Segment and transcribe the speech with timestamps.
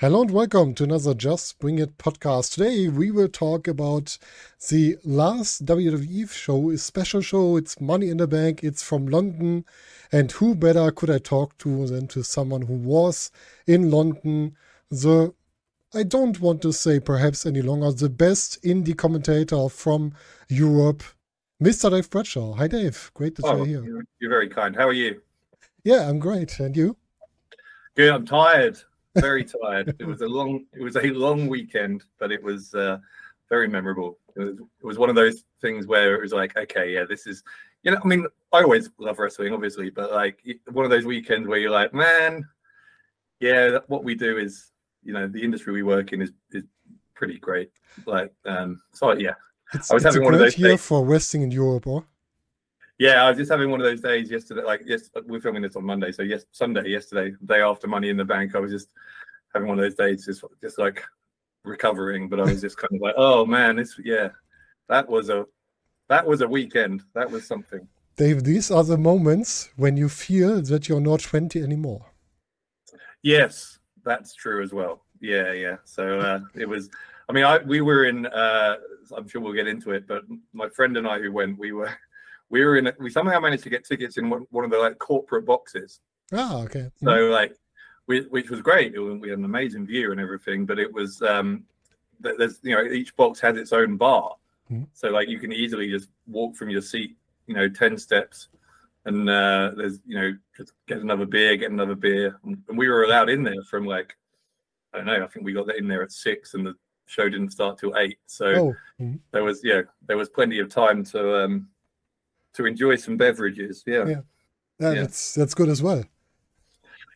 [0.00, 2.54] Hello and welcome to another Just Bring It podcast.
[2.54, 4.16] Today we will talk about
[4.70, 7.58] the last WWE show, a special show.
[7.58, 8.64] It's Money in the Bank.
[8.64, 9.66] It's from London.
[10.10, 13.30] And who better could I talk to than to someone who was
[13.66, 14.56] in London,
[14.90, 15.34] the
[15.92, 20.14] I don't want to say perhaps any longer the best indie commentator from
[20.48, 21.02] Europe,
[21.62, 21.90] Mr.
[21.90, 22.54] Dave Bradshaw.
[22.54, 23.10] Hi, Dave.
[23.12, 24.06] Great to Oh, see you here.
[24.18, 24.74] you're very kind.
[24.74, 25.20] How are you?
[25.84, 26.58] Yeah, I'm great.
[26.58, 26.96] And you?
[27.96, 28.10] Good.
[28.10, 28.78] I'm tired.
[29.16, 29.94] Very tired.
[29.98, 30.66] It was a long.
[30.72, 32.98] It was a long weekend, but it was uh,
[33.48, 34.18] very memorable.
[34.36, 37.26] It was, it was one of those things where it was like, okay, yeah, this
[37.26, 37.42] is.
[37.82, 40.38] You know, I mean, I always love wrestling, obviously, but like
[40.70, 42.46] one of those weekends where you're like, man,
[43.40, 44.70] yeah, what we do is,
[45.02, 46.64] you know, the industry we work in is is
[47.14, 47.70] pretty great.
[48.06, 49.32] Like, um, so yeah,
[49.72, 50.86] It's, I was having one of great those year days.
[50.86, 52.04] for wrestling in Europe, or?
[53.00, 54.62] Yeah, I was just having one of those days yesterday.
[54.62, 58.18] Like, yes, we're filming this on Monday, so yes, Sunday, yesterday, day after Money in
[58.18, 58.88] the Bank, I was just
[59.54, 61.02] having one of those days, just just like
[61.64, 62.28] recovering.
[62.28, 64.28] But I was just kind of like, oh man, this, yeah,
[64.90, 65.46] that was a
[66.10, 67.02] that was a weekend.
[67.14, 67.88] That was something.
[68.18, 72.04] Dave, these are the moments when you feel that you're not 20 anymore.
[73.22, 75.06] Yes, that's true as well.
[75.22, 75.76] Yeah, yeah.
[75.84, 76.90] So uh, it was.
[77.30, 78.26] I mean, I we were in.
[78.26, 78.76] Uh,
[79.16, 81.96] I'm sure we'll get into it, but my friend and I who went, we were.
[82.50, 82.92] We were in.
[82.98, 86.00] We somehow managed to get tickets in one, one of the like corporate boxes.
[86.32, 86.90] Oh, okay.
[87.02, 87.54] So like,
[88.06, 89.00] we, which was great.
[89.00, 91.64] Was, we had an amazing view and everything, but it was um,
[92.20, 94.34] there's you know each box has its own bar,
[94.70, 94.86] Mhm.
[94.92, 97.16] so like you can easily just walk from your seat,
[97.46, 98.48] you know, ten steps,
[99.04, 103.04] and uh, there's you know just get another beer, get another beer, and we were
[103.04, 104.16] allowed in there from like
[104.92, 105.22] I don't know.
[105.22, 106.74] I think we got in there at six, and the
[107.06, 108.18] show didn't start till eight.
[108.26, 109.20] So oh, mhm.
[109.30, 111.68] there was yeah, there was plenty of time to um
[112.54, 113.82] to enjoy some beverages.
[113.86, 114.06] Yeah.
[114.06, 114.20] Yeah.
[114.78, 115.00] yeah, Yeah.
[115.02, 116.04] that's that's good as well.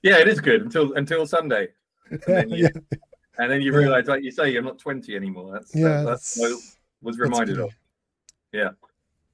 [0.02, 1.68] Yeah, it is good until until Sunday,
[2.26, 2.68] then you- yeah,
[3.38, 5.52] and then you realize, like you say, you're not 20 anymore.
[5.52, 7.70] That's yeah, that- that's, what that's, was reminded of.
[8.52, 8.70] Yeah.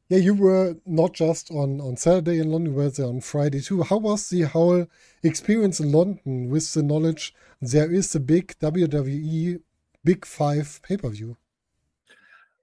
[0.08, 3.60] Yeah, you were not just on on Saturday in London, you were there on Friday
[3.60, 3.82] too.
[3.82, 4.86] How was the whole
[5.22, 9.60] experience in London with the knowledge there is a big WWE
[10.02, 11.36] Big Five pay per view?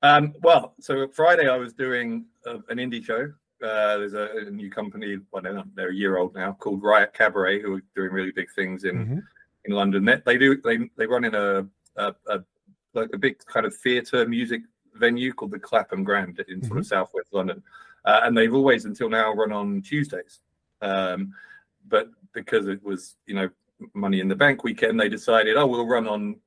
[0.07, 3.31] Um, well, so Friday I was doing an indie show.
[3.61, 7.13] Uh, there's a, a new company, well, they're, they're a year old now, called Riot
[7.13, 9.23] Cabaret, who are doing really big things in Mhm.
[9.65, 10.05] in London.
[10.05, 11.67] They, they do they they run in a,
[11.97, 12.43] a, a
[12.93, 14.61] like a big kind of theatre music
[14.93, 17.61] venue called the Clapham Grand in sort of southwest London,
[18.05, 20.39] uh, and they've always until now run on Tuesdays.
[20.81, 21.33] Um,
[21.89, 23.49] but because it was you know
[23.93, 26.37] Money in the Bank weekend, they decided oh we'll run on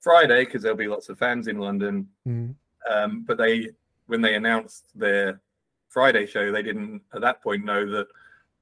[0.00, 2.06] Friday because there'll be lots of fans in London.
[2.26, 2.54] Mhm.
[2.88, 3.70] Um, but they
[4.06, 5.40] when they announced their
[5.88, 8.06] Friday show, they didn't at that point know that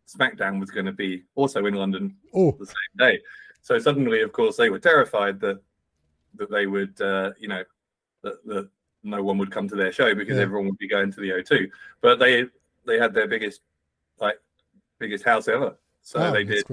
[0.09, 3.21] SmackDown was going to be also in London Oh, the same day.
[3.63, 5.61] So suddenly, of course, they were terrified that
[6.37, 7.63] that they would, uh, you know,
[8.23, 8.69] that, that
[9.03, 10.43] no one would come to their show because Yeah.
[10.43, 11.69] everyone would be going to the O2.
[12.01, 12.47] But they
[12.87, 13.61] they had their biggest
[14.21, 14.39] like
[14.99, 15.77] biggest house ever.
[16.03, 16.65] So ah, they did.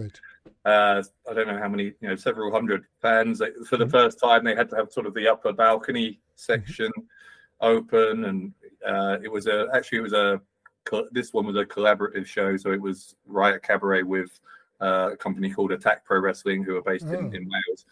[0.66, 3.40] Uh, I don't know how many, you know, several hundred fans.
[3.40, 3.92] They, for the Mhm.
[3.92, 6.92] first time, they had to have sort of the upper balcony section
[7.64, 8.54] open, and
[8.86, 10.40] uh, it was a actually it was a
[11.12, 14.40] this one was a collaborative show, so it was Riot Cabaret with
[14.82, 17.14] uh, a company called Attack Pro Wrestling, who are based Oh.
[17.14, 17.86] in, in Wales.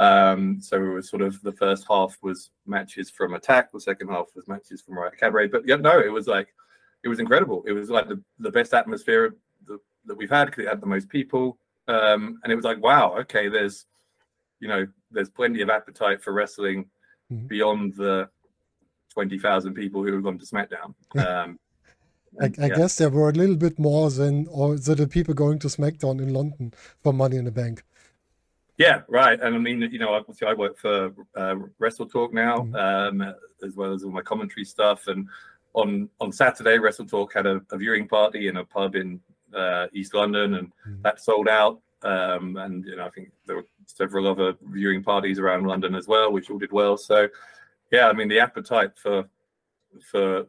[0.00, 4.08] Um, so it was sort of the first half was matches from Attack, the second
[4.08, 5.48] half was matches from Riot Cabaret.
[5.48, 6.54] But yeah, no, it was like
[7.02, 7.62] it was incredible.
[7.66, 9.34] It was like the, the best atmosphere
[9.66, 11.58] that, that we've had because it had the most people,
[11.88, 13.86] um, and it was like wow, okay, there's
[14.60, 16.86] you know there's plenty of appetite for wrestling
[17.30, 17.46] Mhm.
[17.46, 18.26] beyond the
[19.18, 20.94] twenty thousand people who have gone to SmackDown.
[21.26, 21.58] Um,
[22.40, 22.76] I, I yeah.
[22.76, 26.20] guess there were a little bit more than or than the people going to SmackDown
[26.20, 26.72] in London
[27.02, 27.82] for Money in the Bank.
[28.76, 29.40] Yeah, right.
[29.40, 32.76] And I mean, you know, obviously I work for uh, Wrestle Talk now, Mhm.
[32.86, 33.34] um,
[33.66, 35.08] as well as all my commentary stuff.
[35.08, 35.26] And
[35.72, 39.20] on on Saturday, Wrestle Talk had a, a viewing party in a pub in
[39.52, 41.02] uh, East London, and Mhm.
[41.02, 41.80] that sold out.
[42.02, 46.06] Um, and you know, I think there were several other viewing parties around London as
[46.06, 46.96] well, which all did well.
[46.96, 47.28] So,
[47.90, 49.24] yeah, I mean, the appetite for
[50.10, 50.46] for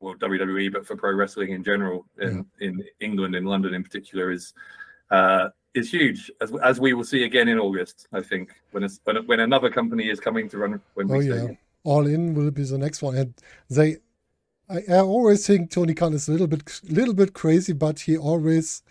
[0.00, 4.30] well WWE, but for pro wrestling in general in, in England, in London in particular,
[4.30, 4.54] is
[5.10, 8.06] uh, is huge, as as we will see again in August.
[8.12, 11.30] I think when it's, when when another company is coming to run when Oh we
[11.30, 11.48] yeah,
[11.84, 13.34] All In will be the next one, and
[13.70, 13.98] they.
[14.70, 18.18] I, I always think Tony Khan is a little bit, little bit crazy, but he
[18.18, 18.82] always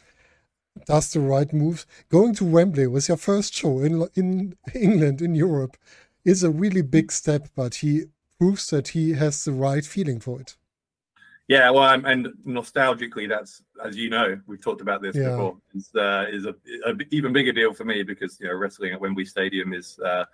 [0.87, 1.85] does the right moves.
[2.09, 5.77] Going to Wembley was your first show in in England in Europe
[6.27, 8.03] is a really big step, but he
[8.37, 10.55] proves that he has the right feeling for it.
[11.47, 15.29] Yeah, well, I'm, and nostalgically, that's as you know, we've talked about this Yeah.
[15.29, 15.57] before.
[15.73, 16.53] Is uh, is a,
[16.85, 19.97] a b- even bigger deal for me because you know wrestling at Wembley Stadium is
[19.99, 20.25] uh,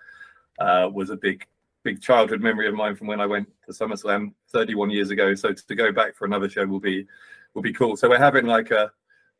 [0.58, 1.46] uh, was a big
[1.84, 5.34] big childhood memory of mine from when I went to SummerSlam 31 years ago.
[5.36, 7.06] So to go back for another show will be
[7.54, 7.96] will be cool.
[7.96, 8.90] So we're having like a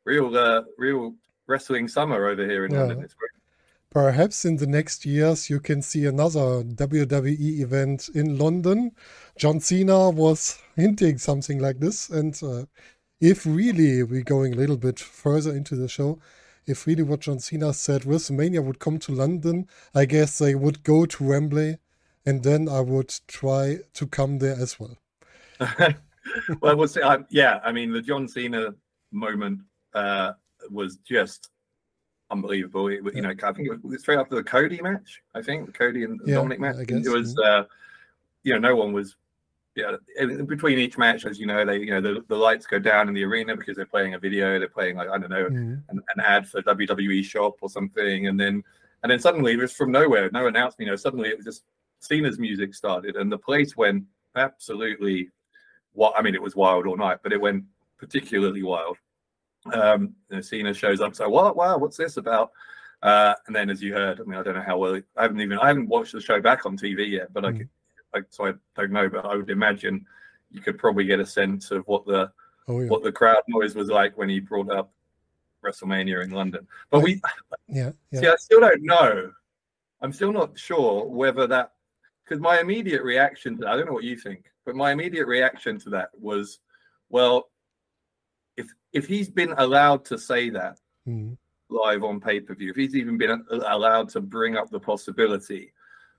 [0.05, 1.15] real uh, real
[1.49, 2.81] wrestling summer over here in Yeah.
[2.83, 3.03] London.
[3.03, 3.31] It's great.
[3.95, 8.91] Perhaps in the next years you can see another WWE event in London.
[9.39, 12.65] John Cena was hinting something like this, and uh,
[13.21, 16.19] if really we're going a little bit further into the show,
[16.67, 20.83] if really what John Cena said WrestleMania would come to London, I guess they would
[20.83, 21.79] go to Wembley,
[22.27, 24.99] and then I would try to come there as well.
[26.61, 27.01] well, we'll see.
[27.01, 28.75] I, yeah, I mean, the John Cena
[29.13, 29.61] moment
[29.95, 30.33] uh,
[30.69, 31.51] was just
[32.31, 32.89] unbelievable.
[32.89, 35.23] It, was- you know, I think it was straight after the Cody match.
[35.35, 36.77] I think the Cody and Yeah, Dominik match.
[36.87, 37.65] Guess, it was, uh,
[38.43, 39.17] you know, no one was.
[39.77, 42.79] Yeah, in between each match, as you know, they, you know, the, the lights go
[42.79, 44.57] down in the arena because they're playing a video.
[44.61, 45.83] They're playing like I don't know, Mhm.
[45.89, 48.63] an, an ad for WWE shop or something, and then
[49.03, 51.65] and then suddenly just from nowhere, no announcement, you know, suddenly it was just
[51.99, 54.05] Cena's music started, and the place went
[54.37, 55.31] absolutely.
[55.93, 57.65] What I mean, it was wild all night, but it went
[57.99, 58.97] particularly wild.
[59.73, 61.57] Um, Cena shows up, so what?
[61.57, 62.53] Wow, what's this about?
[63.03, 65.01] Uh, and then, as you heard, I mean, I don't know how well.
[65.17, 67.59] I haven't even I haven't watched the show back on TV yet, but I, Mm.
[67.59, 67.69] could,
[68.15, 70.07] I so I don't know, but I would imagine
[70.51, 72.31] you could probably get a sense of what the
[72.67, 74.93] Oh yeah, what the crowd noise was like when he brought up
[75.63, 76.67] WrestleMania in London.
[76.91, 77.21] But we
[77.69, 78.21] yeah, yeah.
[78.21, 79.33] see, I still don't know.
[80.01, 81.73] I'm still not sure whether that
[82.25, 85.79] because my immediate reaction to I don't know what you think, but my immediate reaction
[85.81, 86.61] to that was,
[87.11, 87.49] well,
[88.95, 91.37] if he's been allowed to say that Mhm.
[91.69, 95.73] live on pay per view, if he's even been allowed to bring up the possibility,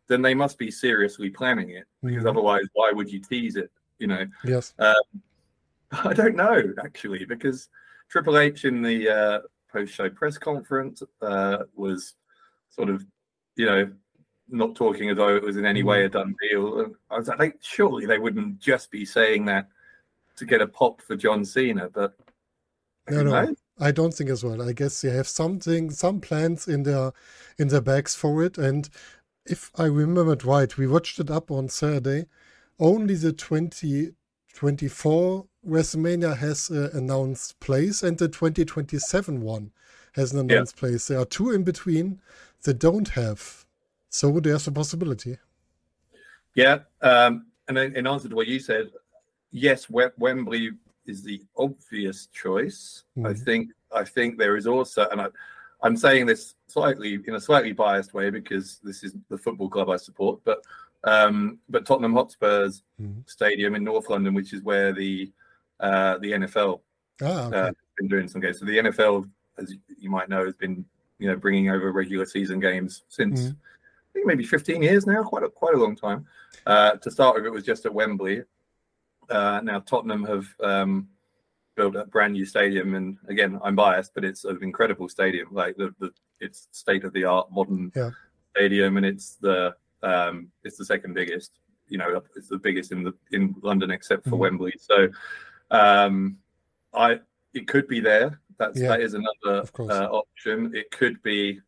[0.07, 1.88] then they must be seriously planning it.
[2.04, 2.30] Because Mhm.
[2.30, 3.72] otherwise, why would you tease it?
[3.98, 4.27] You know.
[4.44, 4.74] Yes.
[5.92, 7.69] I don't know actually because
[8.10, 9.39] Triple H in the uh,
[9.72, 12.16] post-show press conference uh, was
[12.69, 13.06] sort of,
[13.56, 13.92] you know,
[14.50, 16.81] not talking as though it was in any way a done deal.
[16.81, 19.69] And I was like, surely they wouldn't just be saying that
[20.36, 22.16] to get a pop for John Cena, but
[23.10, 23.56] No, no.
[23.80, 24.62] I don't think as well.
[24.62, 27.12] I guess they have something, some plans in their
[27.57, 28.57] in their bags for it.
[28.57, 28.90] And
[29.46, 32.25] if I remember it right, we watched it up on Saturday.
[32.80, 39.72] Only the 2024 WrestleMania has uh, announced place, and the 2027 one
[40.13, 40.56] has an Yeah.
[40.56, 41.08] announced place.
[41.08, 42.22] There are two in between
[42.63, 43.66] that don't have.
[44.10, 45.38] So there's a possibility.
[46.54, 48.92] Yeah, um, and in answer to what you said,
[49.51, 50.72] yes, Wem- Wembley
[51.07, 53.04] is the obvious choice.
[53.18, 53.44] I Mhm.
[53.46, 55.28] think I think there is also, and I,
[55.81, 59.90] I'm saying this slightly in a slightly biased way because this is the football club
[59.90, 60.62] I support, but
[61.06, 63.30] um, but Tottenham Hotspur's Mhm.
[63.30, 65.31] stadium in North London, which is where the
[65.80, 66.81] uh, the NFL
[67.22, 67.58] Ah, okay.
[67.58, 68.60] uh, has been doing some games.
[68.60, 70.84] So the NFL, as you might know, has been
[71.19, 73.56] you know bringing over regular season games since Mhm.
[73.56, 76.25] I think maybe 15 years now, quite a, quite a long time.
[76.66, 78.44] Uh, to start with, it was just at Wembley.
[79.29, 81.08] Uh, now Tottenham have um,
[81.75, 85.50] built a brand new stadium, and again, I'm biased, but it's an incredible stadium.
[85.51, 88.12] Like the, the it's state of the art modern Yeah.
[88.55, 91.60] stadium, and it's the um, it's the second biggest.
[91.88, 94.39] You know, it's the biggest in the in London except for Mhm.
[94.39, 94.74] Wembley.
[94.79, 95.10] So,
[95.72, 96.38] um,
[96.94, 97.20] I
[97.53, 98.39] it could be there.
[98.58, 100.75] That's Yeah, that is another uh, option.
[100.75, 101.62] It could be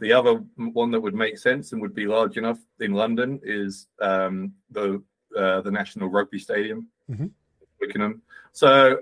[0.00, 3.86] the other one that would make sense and would be large enough in London is
[4.00, 5.02] um, the
[5.40, 7.30] uh, the National Rugby Stadium, Mhm.
[7.78, 8.22] Twickenham.
[8.52, 9.00] So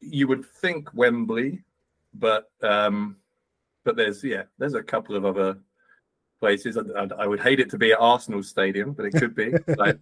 [0.00, 1.62] you would think Wembley,
[2.14, 3.16] but um,
[3.84, 5.58] but there's yeah, there's a couple of other
[6.40, 6.76] places.
[6.76, 9.52] I, I- I would hate it to be at Arsenal Stadium, but it could be.
[9.76, 9.98] like,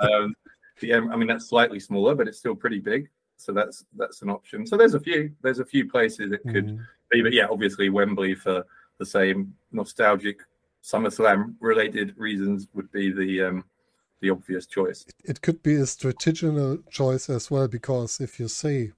[0.00, 0.34] um,
[0.80, 3.08] the, M- I mean, that's slightly smaller, but it's still pretty big.
[3.38, 4.66] So that's that's an option.
[4.66, 6.80] So there's a few there's a few places it could Mhm.
[7.10, 8.64] be, but yeah, obviously Wembley for
[8.98, 10.40] the same nostalgic
[10.82, 13.64] SummerSlam related reasons would be the um,
[14.20, 15.04] the obvious choice.
[15.24, 18.92] it could be a strategical choice as well because if you say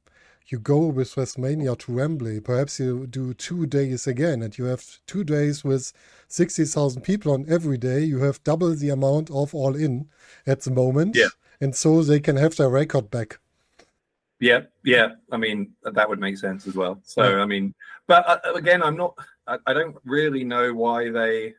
[0.47, 4.83] you go with WrestleMania to Wembley, perhaps you do two days again, and you have
[5.07, 5.93] two days with
[6.29, 8.01] sixty thousand people on every day.
[8.05, 10.09] You have double the amount of all in
[10.47, 11.29] at the moment, Yeah.
[11.61, 13.41] and so they can have their record back.
[14.41, 15.09] Yeah, yeah.
[15.33, 16.99] I mean, that would make sense as well.
[17.05, 17.43] So, Yeah.
[17.43, 17.75] I mean,
[18.07, 19.19] but uh, again, I'm not.
[19.67, 21.55] I don't really know why they.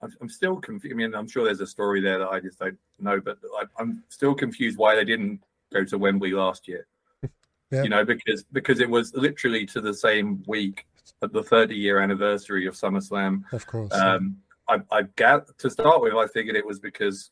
[0.00, 0.94] I'm, I'm still confused.
[0.94, 3.64] I mean, I'm sure there's a story there that I just don't know, but I,
[3.80, 5.40] I'm still confused why they didn't
[5.72, 6.86] go to Wembley last year.
[7.70, 7.82] Yeah.
[7.82, 10.86] You know, because because it was literally to the same week
[11.20, 13.42] at the 30 year anniversary of SummerSlam.
[13.52, 14.38] Of course, Um,
[14.70, 17.30] I, I got to start with, I figured it was because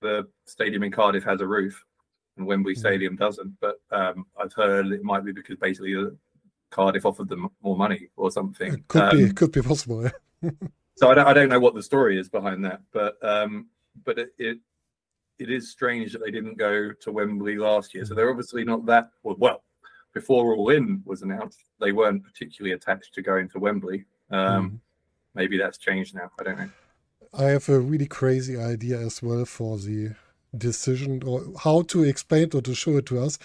[0.00, 1.84] the stadium in Cardiff has a roof.
[2.36, 2.78] and Wembley Mhm.
[2.78, 3.58] Stadium doesn't.
[3.60, 5.96] But um, I've heard it might be because basically
[6.70, 8.74] Cardiff offered them more money or something.
[8.74, 10.04] It could Um, be could be possible.
[10.42, 10.50] yeah.
[10.96, 13.66] so I don't, I don't know what the story is behind that, but um,
[14.04, 14.58] but it, it
[15.38, 18.04] it is strange that they didn't go to Wembley last year.
[18.04, 19.36] So they're obviously not that well.
[19.38, 19.62] well
[20.14, 24.04] before All In was announced, they weren't particularly attached to going to Wembley.
[24.30, 24.78] Um, Mhm.
[25.34, 26.30] Maybe that's changed now.
[26.38, 26.68] I don't know.
[27.32, 30.10] I have a really crazy idea as well for the
[30.54, 33.38] decision or how to explain it or to show it to us.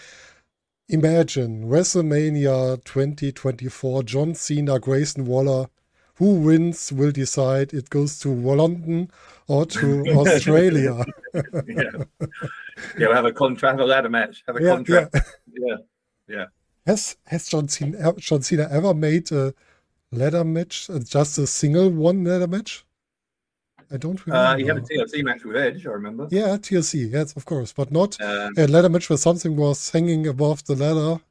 [0.90, 5.68] Imagine WrestleMania 2024, John Cena, Grayson Waller.
[6.18, 9.12] Who wins will decide it goes to London
[9.48, 11.06] or to Australia.
[11.34, 11.92] yeah, yeah.
[12.98, 15.16] We'll have a contract, have a ladder match, have a Yeah, contract.
[15.52, 15.78] Yeah.
[16.28, 16.46] yeah
[16.86, 19.54] Has has John Cena, John Cena ever made a
[20.12, 22.84] ladder match, uh, just a single one ladder match?
[23.92, 24.48] I don't remember.
[24.48, 26.28] Uh, he had a TLC match with Edge, I remember.
[26.30, 30.28] yeah, TLC, yes, of course, but not Um, a ladder match where something was hanging
[30.28, 31.22] above the ladder.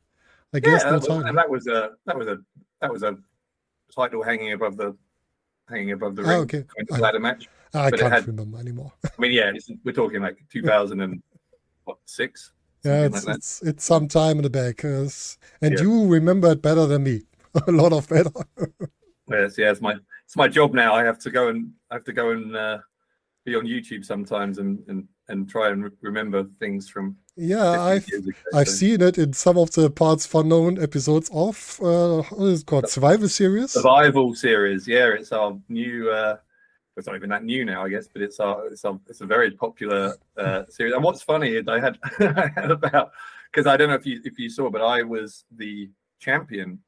[0.54, 1.26] I yeah, guess no that, was- time.
[1.26, 2.38] and that was a that was a
[2.80, 3.18] that was a
[3.94, 4.96] title hanging above the
[5.68, 6.64] hanging above the Ah, ring okay.
[6.76, 7.48] kind I- of ladder match.
[7.74, 8.92] I but can't had- remember anymore.
[9.04, 9.52] I mean, yeah,
[9.84, 11.22] we're talking like 2000 and
[11.84, 12.52] what six?
[12.84, 15.38] yeah, it's, like it's it's some time in the back, yes.
[15.60, 15.82] and Yeah.
[15.82, 17.22] you remember it better than me.
[17.66, 18.30] a lot of better.
[19.28, 20.94] Yes, yeah, it's my it's my job now.
[20.94, 22.78] I have to go and I have to go and uh,
[23.44, 27.16] be on YouTube sometimes and and and try and re- remember things from.
[27.36, 32.22] Yeah, I've ago, I've so- seen it in some of the Partsfornoms episodes of uh,
[32.34, 33.72] what is it called Survival Series.
[33.72, 34.88] survival series.
[34.88, 36.10] Yeah, it's our new.
[36.10, 36.36] uh
[36.96, 39.26] It's not even that new now, I guess, but it's our it's our, it's a
[39.26, 40.94] very popular uh series.
[40.94, 43.10] And what's funny is I had I had about
[43.52, 46.78] because I don't know if you if you saw, but I was the champion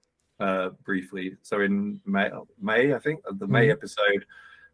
[0.41, 1.37] uh briefly.
[1.43, 3.73] So in May, May I think the May Mhm.
[3.77, 4.23] episode,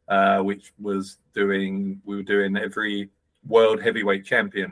[0.06, 3.10] uh, which was doing we were doing every
[3.54, 4.70] world heavyweight champion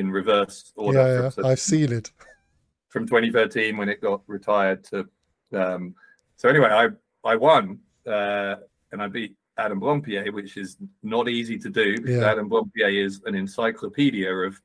[0.00, 0.98] in reverse order.
[0.98, 2.10] yeah, yeah, so I've seen it.
[2.88, 4.96] from 2013 when it got retired to
[5.54, 5.94] um
[6.36, 6.86] so anyway i
[7.32, 8.56] i won uh
[8.92, 10.76] and i beat Adam Blampied which is
[11.14, 12.30] not easy to do because Yeah.
[12.32, 14.60] Adam Blampied is an encyclopedia of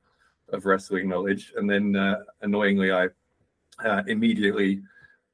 [0.53, 3.03] of wrestling knowledge and then uh, annoyingly i
[3.87, 4.81] uh, immediately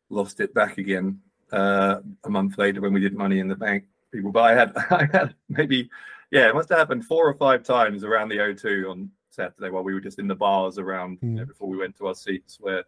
[0.09, 1.07] lost it back again
[1.53, 1.95] uh
[2.27, 3.81] a month later when we did money in the bank
[4.11, 4.69] people but i had
[5.01, 5.89] i had maybe
[6.31, 8.99] yeah it must have happened four or five times around the o2 on
[9.31, 11.47] saturday while we were just in the bars around you know, Mm.
[11.47, 12.83] before we went to our seats where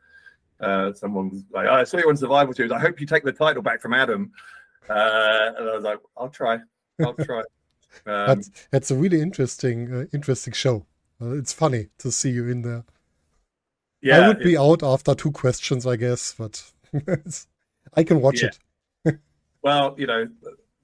[0.60, 2.72] uh, someone was like, oh, I saw you on Survival Series.
[2.72, 4.32] I hope you take the title back from Adam.
[4.90, 6.60] Uh, and I was like, I'll try.
[7.02, 7.42] I'll try.
[8.08, 10.84] Um, That's that's a really interesting uh, interesting show.
[11.22, 12.84] Uh, it's funny to see you in there.
[14.02, 16.72] yeah, I would be out after two questions, I guess, but
[17.94, 18.50] I can watch Yeah.
[19.06, 19.20] it.
[19.62, 20.28] well, you know,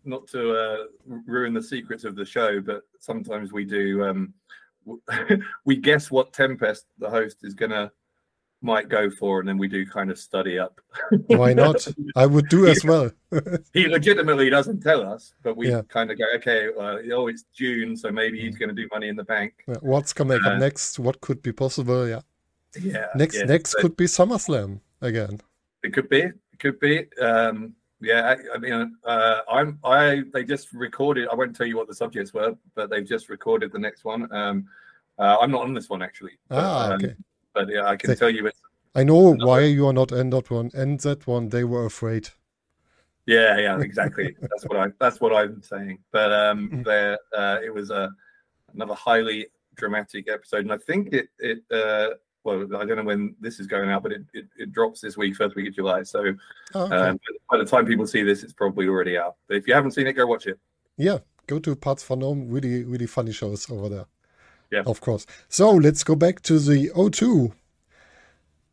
[0.06, 4.04] not to uh, ruin the secrets of the show, but sometimes we do.
[4.06, 4.34] Um,
[5.66, 7.92] we guess what Tempest, the host, is gonna
[8.62, 10.82] might go for, and then we do kind of study up.
[11.28, 11.88] Why not?
[12.16, 13.10] I would do as well.
[13.74, 15.84] he legitimately doesn't tell us, but we Yeah.
[15.88, 19.16] kind of go, okay, oh, it's June, so maybe he's going to do Money in
[19.16, 19.54] the Bank.
[19.80, 21.00] What's coming Uh, up next?
[21.00, 22.06] What could be possible?
[22.08, 22.22] Yeah.
[22.80, 25.40] Yeah, Next next could be SummerSlam again.
[25.82, 26.24] It could be.
[26.24, 27.08] It could be.
[27.20, 29.80] Um, yeah, I, I mean, uh, I'm.
[29.84, 30.24] I.
[30.34, 31.28] They just recorded.
[31.32, 34.32] I won't tell you what the subjects were, but they've just recorded the next one.
[34.34, 34.68] Um,
[35.18, 36.38] uh, I'm not on this one actually.
[36.48, 37.16] But, Ah, um, okay.
[37.54, 38.60] but yeah, I can They- tell you it's.
[38.96, 39.46] I know no.
[39.46, 40.72] why you are not in that one.
[40.74, 42.30] And that one, they were afraid.
[43.26, 44.36] Yeah, yeah, exactly.
[44.42, 44.88] that's what I.
[45.00, 46.00] That's what I'm saying.
[46.12, 46.86] But um, Mm.
[46.86, 48.10] there, uh, it was a
[48.74, 51.28] another highly dramatic episode, and I think it.
[51.40, 51.60] It.
[51.72, 52.16] Uh,
[52.58, 55.16] well, I don't know when this is going out, but it, it, it drops this
[55.18, 56.04] week, first week of July.
[56.04, 56.34] So
[56.74, 56.96] Oh, okay.
[56.96, 59.36] um, by the time people see this, it's probably already out.
[59.48, 60.60] But if you haven't seen it, go watch it.
[60.98, 62.46] yeah, go to Partsfornoms.
[62.52, 64.06] Really, really funny shows over there.
[64.72, 64.84] Yeah.
[64.86, 65.26] Of course.
[65.48, 67.52] So let's go back to the O2.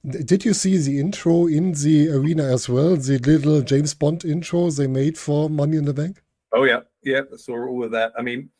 [0.06, 2.96] Did you see the intro in the arena as well?
[2.96, 6.22] The little James Bond intro they made for Money in the Bank?
[6.52, 8.12] Oh yeah, yeah, I saw all of that.
[8.16, 8.50] I mean,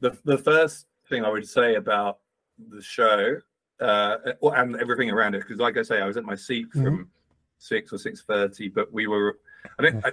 [0.00, 2.18] the the first thing I would say about
[2.68, 3.38] the show
[3.80, 7.08] uh, and everything around it, because like I say, I was at my seat from
[7.58, 9.38] six or six thirty, but we were.
[9.78, 10.04] I don't.
[10.04, 10.08] I,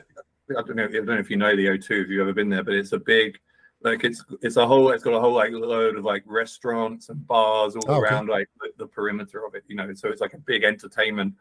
[0.58, 0.86] I don't know.
[0.86, 2.94] I don't know if you know the O2 if you've ever been there, but it's
[2.94, 3.38] a big.
[3.84, 7.26] Like it's it's a whole it's got a whole like load of like restaurants and
[7.28, 8.00] bars all Oh, okay.
[8.10, 9.94] around like the, the perimeter of it, you know.
[9.94, 11.36] So it's like a big entertainment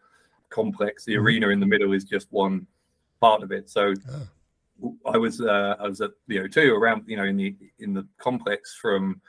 [0.50, 1.04] complex.
[1.04, 1.20] The Mhm.
[1.22, 2.66] arena in the middle is just one
[3.20, 3.70] part of it.
[3.70, 4.28] So Ah.
[5.06, 8.06] I was uh, I was at the O2 around you know in the in the
[8.18, 9.20] complex from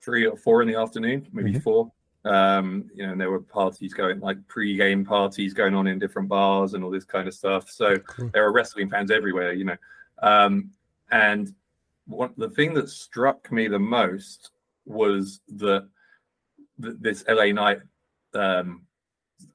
[0.00, 1.62] three or four in the afternoon, maybe Mhm.
[1.62, 1.92] four.
[2.24, 6.28] Um, you know, and there were parties going like pre-game parties going on in different
[6.28, 7.70] bars and all this kind of stuff.
[7.70, 8.30] So Cool.
[8.34, 9.76] there are wrestling fans everywhere, you know.
[10.22, 10.70] Um,
[11.10, 11.54] and
[12.06, 14.50] what the thing that struck me the most
[14.84, 15.88] was that
[16.82, 17.78] th- this LA Knight
[18.34, 18.82] um,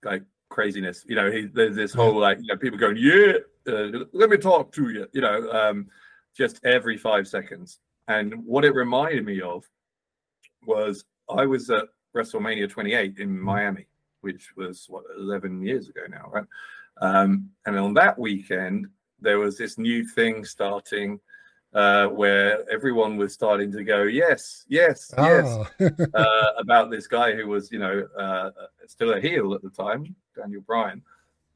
[0.03, 1.05] like craziness.
[1.07, 3.33] You know, he, there's this whole like you know people going, yeah,
[3.67, 5.07] uh, let me talk to you.
[5.13, 5.87] You know, um,
[6.35, 7.79] just every five seconds.
[8.07, 9.67] And what it reminded me of
[10.65, 13.85] was I was at WrestleMania 28 in Miami,
[14.21, 16.45] which was what 11 years ago now, right?
[17.01, 18.87] Um, and on that weekend,
[19.19, 21.19] there was this new thing starting
[21.73, 25.45] uh, where everyone was starting to go, yes, yes, yes,
[25.81, 25.91] Ah.
[26.13, 28.51] uh, about this guy who was, you know, uh,
[28.87, 31.01] still a heel at the time, Daniel Bryan.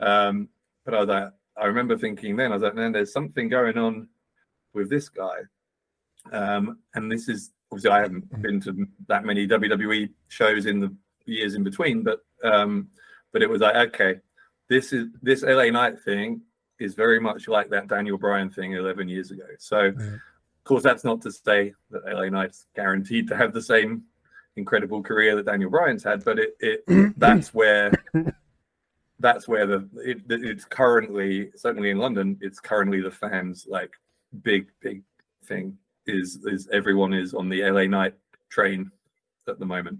[0.01, 0.50] Um,
[0.84, 3.78] but I was like, I remember thinking then, I was like, man, there's something going
[3.78, 4.10] on
[4.74, 5.39] with this guy.
[6.34, 10.94] Um, and this is obviously I haven't been to that many WWE shows in the
[11.26, 12.90] years in between, but um,
[13.32, 14.20] but it was like, okay,
[14.70, 16.42] this is this LA Knight thing
[16.80, 19.44] is very much like that Daniel Bryan thing 11 years ago.
[19.58, 20.20] So, of
[20.64, 24.04] course, that's not to say that LA Knight's guaranteed to have the same
[24.56, 26.84] incredible career that Daniel Bryan's had, but it, it
[27.18, 27.92] that's where
[29.20, 32.38] that's where the it, it's currently certainly in London.
[32.42, 33.92] It's currently the fans like
[34.44, 35.04] big big
[35.46, 35.78] thing
[36.10, 38.16] is is everyone is on the LA Knight
[38.50, 38.92] train
[39.48, 40.00] at the moment.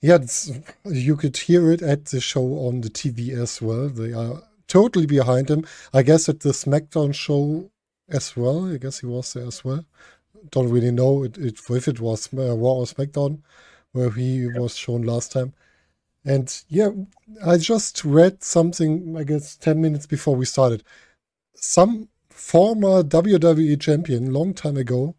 [0.00, 0.52] Yeah, it's,
[0.84, 3.88] you could hear it at the show on the TV as well.
[3.88, 5.64] They are totally behind him.
[5.94, 7.70] I guess at the SmackDown show
[8.08, 8.72] as well.
[8.72, 9.84] I guess he was there as well.
[10.50, 13.40] Don't really know it, it, if it was uh, Raw or SmackDown
[13.92, 15.54] where he was shown last time.
[16.24, 16.90] And yeah,
[17.46, 20.82] I just read something, I guess, 10 minutes before we started.
[21.54, 25.14] Some former WWE champion, long time ago,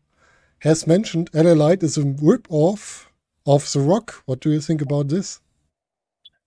[0.60, 3.12] has mentioned LA Knight is a rip-off
[3.46, 4.24] of The Rock.
[4.26, 5.40] What do you think about this?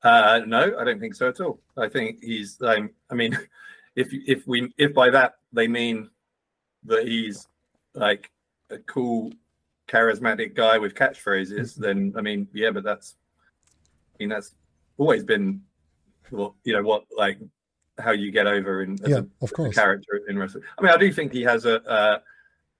[0.02, 1.61] Uh, no, I don't think so at all.
[1.76, 2.61] I think he's.
[2.61, 3.37] Um, I mean,
[3.96, 6.11] if if we if by that they mean
[6.85, 7.48] that he's
[7.94, 8.31] like
[8.70, 9.33] a cool,
[9.88, 13.16] charismatic guy with catchphrases, then I mean, yeah, but that's.
[14.14, 14.54] I mean, that's
[14.98, 15.62] always been,
[16.31, 17.38] well, you know, what like
[17.98, 19.74] how you get over in as Yeah, a, of course.
[19.74, 20.64] character in wrestling.
[20.78, 22.18] I mean, I do think he has a uh,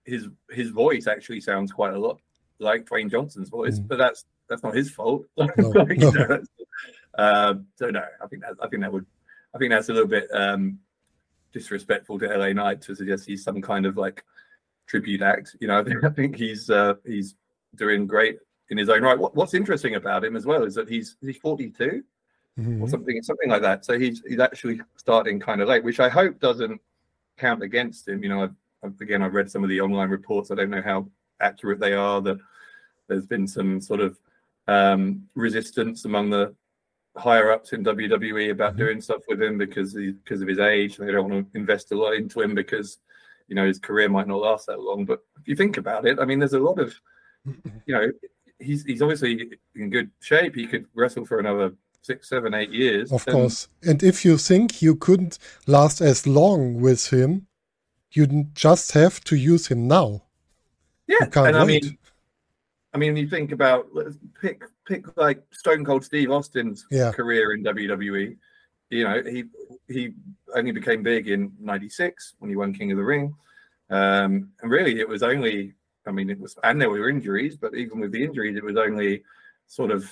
[0.04, 2.20] his his voice actually sounds quite a lot
[2.61, 3.88] like Dwayne Johnson's voice, Mm.
[3.88, 5.26] but that's that's not his fault.
[5.37, 6.42] No, Like, no.
[7.18, 9.07] um, so no, I think that I think that would
[9.54, 10.78] I think that's a little bit um,
[11.52, 14.24] disrespectful to LA Knight to suggest he's some kind of like
[14.87, 15.57] tribute act.
[15.61, 17.35] You know, I think, I think he's uh, he's
[17.74, 18.38] doing great
[18.70, 19.18] in his own right.
[19.18, 22.02] What, what's interesting about him as well is that he's he's 42
[22.59, 22.83] Mhm.
[22.83, 23.85] or something something like that.
[23.85, 26.81] So he's he's actually starting kind of late, which I hope doesn't
[27.37, 28.23] count against him.
[28.23, 30.51] You know, I've, I've, again I've read some of the online reports.
[30.51, 31.07] I don't know how
[31.40, 32.21] accurate they are.
[32.21, 32.38] That
[33.07, 34.18] there's been some sort of
[34.66, 36.55] um, resistance among the
[37.16, 38.79] higher ups in WWE about Mhm.
[38.79, 40.97] doing stuff with him because he, because of his age.
[40.99, 42.99] They don't want to invest a lot into him because
[43.47, 45.05] you know his career might not last that long.
[45.05, 46.92] But if you think about it, I mean, there's a lot of
[47.87, 48.11] you know
[48.59, 50.57] he's he's obviously in good shape.
[50.57, 51.73] He could wrestle for another
[52.09, 53.12] six, seven, eight years.
[53.12, 53.68] Of course.
[53.88, 57.47] And if you think you couldn't last as long with him,
[58.16, 60.23] you just have to use him now.
[61.07, 61.85] Yeah, and I wait.
[61.85, 61.99] mean,
[62.94, 63.87] I mean, you think about
[64.40, 67.12] pick pick like Stone Cold Steve Austin's Yeah.
[67.12, 68.37] career in WWE.
[68.90, 69.44] You know, he
[69.88, 70.03] he
[70.59, 73.35] only became big in '96 when he won King of the Ring,
[73.90, 75.75] um, and really it was only.
[76.07, 78.77] I mean, it was, and there were injuries, but even with the injuries, it was
[78.79, 79.23] only
[79.66, 80.11] sort of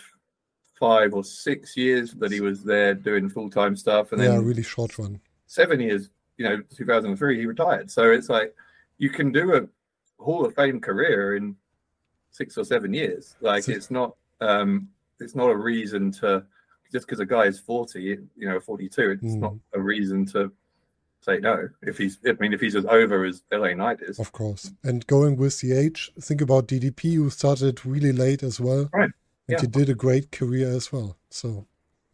[0.78, 4.44] five or six years that he was there doing full time stuff, and yeah, then
[4.44, 5.20] really short one.
[5.46, 7.90] seven years, you know, 2003, he retired.
[7.90, 8.54] So it's like
[8.98, 11.56] you can do a Hall of Fame career in
[12.30, 13.36] six or seven years.
[13.40, 14.88] Like So- it's not, um,
[15.20, 16.44] it's not a reason to
[16.92, 18.00] just because a guy is 40,
[18.36, 19.10] you know, 42.
[19.12, 19.40] It's Mm.
[19.40, 20.52] not a reason to
[21.20, 21.68] say no.
[21.82, 24.70] If he's, I mean, if he's as over as LA Knight is, Of course.
[24.84, 28.88] And going with the age, think about DDP, who started really late as well.
[28.92, 29.10] Right.
[29.48, 29.60] And Yeah.
[29.60, 31.16] he did a great career as well.
[31.30, 31.66] So,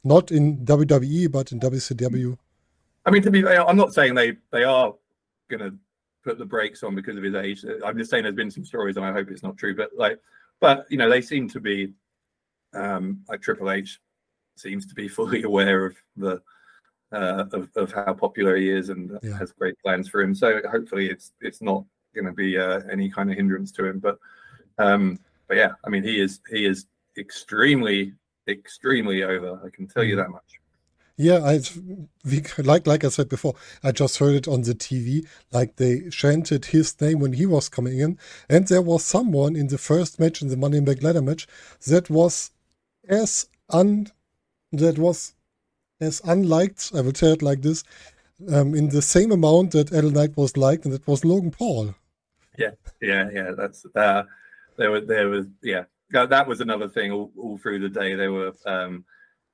[0.05, 2.37] not in WWE, but in WCW.
[3.07, 4.95] I mean, to be, fair, I'm not saying they they are
[5.49, 5.77] going to
[6.23, 7.65] put the brakes on because of his age.
[7.85, 9.75] I'm just saying there's been some stories, and I hope it's not true.
[9.75, 10.19] But like,
[10.61, 11.95] but you know, they seem to be
[12.75, 14.01] um, like Triple H
[14.57, 16.41] seems to be fully aware of the
[17.13, 19.37] uh, of, of how popular he is and Yeah.
[19.39, 20.35] has great plans for him.
[20.35, 23.99] So hopefully, it's it's not going to be uh, any kind of hindrance to him.
[23.99, 24.19] But
[24.79, 25.19] um,
[25.49, 26.87] but yeah, I mean, he is he is
[27.19, 28.15] extremely
[28.49, 29.61] extremely over.
[29.65, 30.17] I can tell you Mhm.
[30.17, 30.61] that much.
[31.17, 31.61] Yeah, I
[32.63, 35.27] like like I said before, I just heard it on the TV.
[35.53, 39.69] Like they chanted his name when he was coming in, and there was someone in
[39.69, 41.47] the first match in the Money in the Bank ladder match
[41.87, 42.51] that was
[43.09, 44.09] as un
[44.73, 45.35] that was
[46.01, 46.93] as unliked.
[46.95, 47.85] I will tell it like this,
[48.49, 51.95] um, in the same amount that L Knight was liked, and that was Logan Paul.
[52.59, 54.25] Yeah, yeah, yeah, that's uh
[54.77, 55.85] there was there was yeah.
[56.13, 57.11] That, that was another thing.
[57.13, 59.05] All, all through the day, there were um,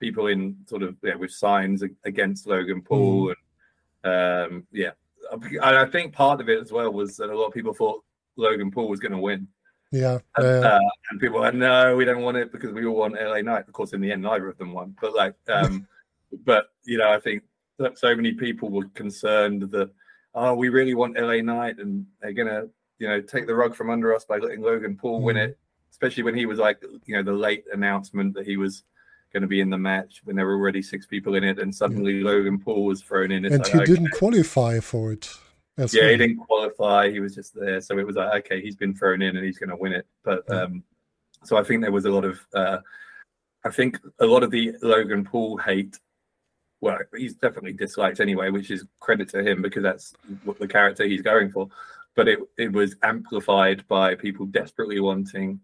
[0.01, 3.35] people in sort of yeah, with signs against Logan Paul,
[4.05, 4.90] and um, yeah,
[5.33, 8.03] and I think part of it as well was that a lot of people thought
[8.37, 9.49] Logan Paul was going to win,
[9.92, 10.18] Yeah.
[10.37, 12.97] and, uh, uh, and people were like, no, we don't want it because we all
[12.97, 13.66] want LA Knight.
[13.66, 14.94] Of course, in the end, neither of them won.
[15.01, 15.87] But like, um,
[16.44, 17.42] but you know, I think
[17.79, 19.90] that so many people were concerned that
[20.35, 22.66] oh, we really want LA Knight, and they're gonna
[22.99, 25.49] you know take the rug from under us by letting Logan Paul win Mhm.
[25.49, 25.59] it,
[25.90, 28.85] especially when he was like you know the late announcement that he was.
[29.31, 31.74] Going to be in the match when there were already six people in it, and
[31.74, 33.44] suddenly Logan Paul was thrown in.
[33.44, 33.85] It's and like, he okay.
[33.85, 35.31] didn't qualify for it.
[35.77, 36.11] As Yeah, well.
[36.12, 37.11] he didn't qualify.
[37.11, 39.59] He was just there, so it was like, okay, he's been thrown in and he's
[39.59, 40.07] going to win it.
[40.24, 40.62] But Yeah.
[40.62, 40.83] um,
[41.44, 42.79] so I think there was a lot of, uh,
[43.66, 45.98] I think a lot of the Logan Paul hate.
[46.81, 51.05] Well, he's definitely disliked anyway, which is credit to him because that's what the character
[51.05, 51.68] he's going for.
[52.16, 55.61] But it it was amplified by people desperately wanting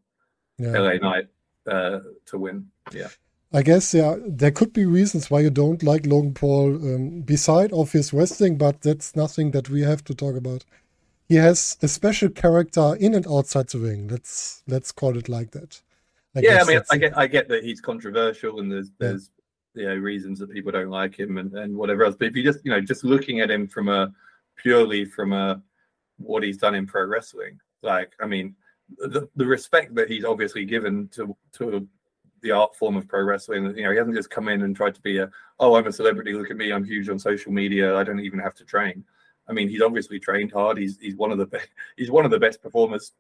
[0.59, 0.79] Yeah.
[0.79, 1.29] LA Knight
[1.67, 2.69] uh, to win.
[2.93, 3.09] Yeah,
[3.53, 7.73] I guess yeah, there could be reasons why you don't like Logan Paul um, beside
[7.73, 10.65] of his wrestling, but that's nothing that we have to talk about.
[11.29, 14.09] He has a special character in and outside the ring.
[14.09, 15.81] Let's let's call it like that.
[16.35, 16.61] yeah.
[16.63, 16.99] I mean, I it.
[17.01, 19.09] get I get that he's controversial and there's Yeah.
[19.09, 19.31] there's
[19.75, 22.15] you know reasons that people don't like him and, and whatever else.
[22.17, 24.13] But if you just you know just looking at him from a
[24.57, 25.61] purely from a
[26.19, 28.55] what he's done in pro wrestling, like I mean,
[28.99, 31.87] the the respect that he's obviously given to to
[32.43, 33.65] the art form of pro wrestling.
[33.77, 35.93] You know, he hasn't just come in and tried to be a oh I'm a
[35.93, 36.33] celebrity.
[36.33, 37.97] Look at me, I'm huge on social media.
[37.97, 39.05] I don't even have to train.
[39.49, 40.79] I mean, he's obviously trained hard.
[40.79, 41.69] He's he's one of the best.
[41.97, 43.13] He's one of the best performers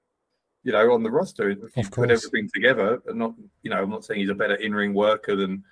[0.64, 1.50] you know, on the roster.
[1.50, 4.55] If you put everything together, and not, you know, I'm not saying he's a better
[4.55, 5.62] in-ring worker than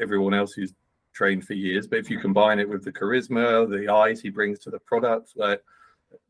[0.00, 0.72] everyone else who's
[1.12, 4.60] trained for years, but if you combine it with the charisma, the eyes he brings
[4.60, 5.62] to the product, like,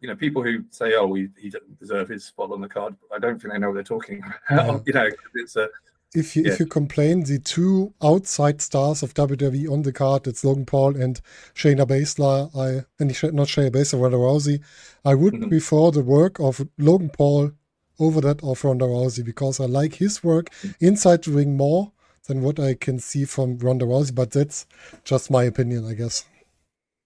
[0.01, 2.95] you know, people who say, "Oh, he, he doesn't deserve his spot on the card,"
[3.15, 4.83] I don't think they know what they're talking about.
[4.87, 5.69] You know, it's a
[6.15, 6.53] if you Yeah.
[6.53, 10.97] if you complain the two outside stars of WWE on the card, it's Logan Paul
[10.97, 11.21] and
[11.55, 12.51] Shayna Baszler.
[12.55, 14.61] I and not Shayna Baszler, Ronda Rousey.
[15.05, 15.49] I would Mhm.
[15.49, 17.53] prefer the work of Logan Paul
[17.99, 20.49] over that of Ronda Rousey because I like his work
[20.81, 21.93] inside the ring more
[22.29, 24.15] than what I can see from Ronda Rousey.
[24.15, 24.67] But that's
[25.05, 26.25] just my opinion, I guess.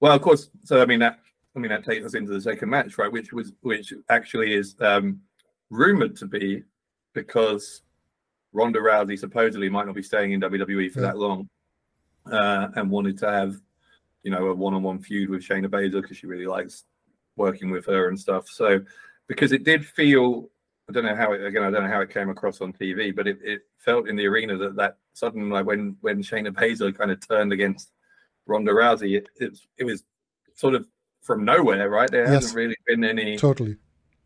[0.00, 0.50] Well, of course.
[0.64, 1.20] So I mean that
[1.56, 3.10] I mean that takes us into the second match, right?
[3.10, 5.20] Which was which actually is um
[5.70, 6.62] rumored to be
[7.14, 7.82] because
[8.52, 11.06] Ronda Rousey supposedly might not be staying in WWE for Yeah.
[11.06, 11.48] that long,
[12.30, 13.56] uh, and wanted to have
[14.22, 16.84] you know a one-on-one feud with Shayna Baszler because she really likes
[17.36, 18.48] working with her and stuff.
[18.48, 18.80] So
[19.26, 20.50] because it did feel.
[20.88, 21.64] I don't know how it again.
[21.64, 24.24] I don't know how it came across on TV, but it, it felt in the
[24.26, 27.90] arena that that sudden like when when Shayna Baszler kind of turned against
[28.46, 30.04] Ronda Rousey, it, it it was
[30.54, 30.86] sort of
[31.26, 32.10] from nowhere, right?
[32.10, 32.34] There Yes.
[32.44, 33.76] hasn't really been any Totally.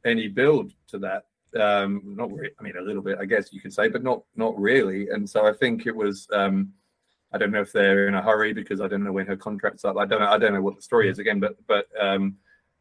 [0.04, 1.22] any build to that.
[1.58, 2.52] Um, not really.
[2.58, 5.08] I mean, a little bit, I guess you could say, but not not really.
[5.10, 6.28] And so I think it was.
[6.32, 6.72] Um,
[7.32, 9.84] I don't know if they're in a hurry because I don't know when her contract's
[9.84, 9.96] up.
[9.96, 10.28] I don't know.
[10.28, 12.36] I don't know what the story is again, but but um,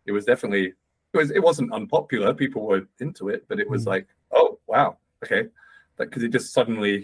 [0.06, 0.66] it was definitely
[1.14, 2.34] it was it wasn't unpopular.
[2.34, 3.88] People were into it, but it was Mm.
[3.94, 5.50] like, oh wow, okay,
[5.98, 6.96] because it just suddenly,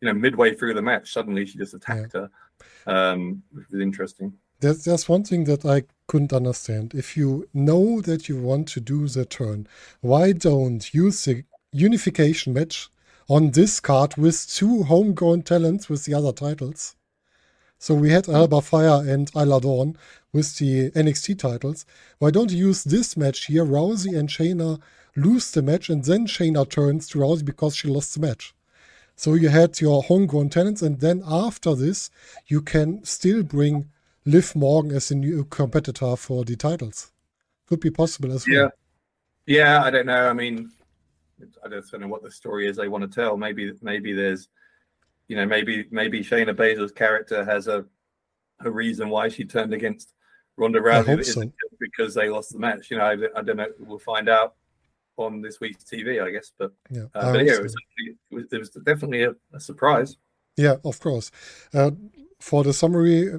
[0.00, 2.30] you know, midway through the match, suddenly she just attacked her,
[2.86, 4.32] um, which was interesting.
[4.60, 5.82] There's there's one thing that I
[6.12, 6.92] couldn't understand.
[6.94, 9.66] If you know that you want to do the turn,
[10.02, 12.90] why don't use the unification match
[13.30, 16.96] on this card with two homegrown talents with the other titles?
[17.78, 19.96] So we had Alba Fyre and Isla Dawn
[20.34, 21.86] with the NXT titles.
[22.18, 23.64] Why don't you use this match here?
[23.64, 24.82] Rousey and Shayna
[25.16, 28.54] lose the match, and then Shayna turns to Rousey because she lost the match.
[29.16, 32.10] So you had your homegrown talents, and then after this,
[32.48, 33.88] you can still bring
[34.24, 37.12] Liv Morgan as a new competitor for the titles.
[37.66, 38.56] Could be possible as well.
[38.56, 38.68] Yeah.
[39.46, 40.28] Yeah, I don't know.
[40.28, 40.70] I mean,
[41.64, 43.36] I don't know what the story is they want to tell.
[43.36, 44.48] Maybe, maybe there's,
[45.26, 47.84] you know, maybe maybe Shayna Baszler's character has a
[48.64, 50.12] a reason why she turned against
[50.56, 51.24] Ronda Rousey.
[51.24, 51.42] so.
[51.80, 52.90] because they lost the match.
[52.90, 53.66] You know, I, I don't know.
[53.80, 54.54] We'll find out
[55.16, 56.52] on this week's TV, I guess.
[56.56, 57.58] But, Yeah, uh, but yeah, so.
[57.58, 60.16] it was, it was, it was definitely a, a surprise.
[60.56, 61.30] Yeah, of course.
[61.72, 61.92] Uh,
[62.40, 63.32] for the summary,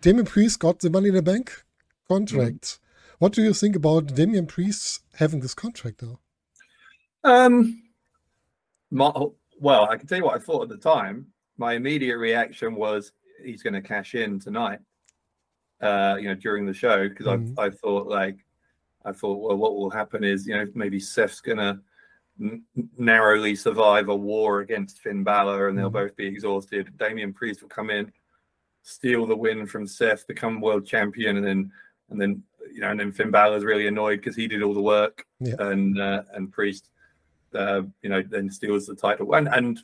[0.00, 1.64] Damian Priest got the Money in the Bank
[2.08, 2.64] contract.
[2.64, 3.14] Mm-hmm.
[3.18, 6.18] What do you think about Damian Priest having this contract now?
[7.22, 7.82] Um,
[8.90, 9.10] my,
[9.58, 11.28] well, I can tell you what I thought at the time.
[11.56, 14.80] My immediate reaction was he's going to cash in tonight.
[15.80, 17.54] Uh, you know, during the show because Mhm.
[17.58, 18.36] I I thought like
[19.04, 21.78] I thought well, what will happen is you know maybe Seth's going to
[22.40, 22.62] n-
[22.96, 25.94] narrowly survive a war against Finn Balor and they'll Mhm.
[25.94, 26.96] both be exhausted.
[26.96, 28.10] Damian Priest will come in,
[28.84, 31.72] steal the win from Seth, become world champion, and then
[32.10, 32.42] and then
[32.72, 35.56] you know and then Finn Balor's really annoyed because he did all the work Yeah.
[35.58, 36.90] and uh, and Priest
[37.54, 39.34] uh, you know, then steals the title.
[39.34, 39.78] And and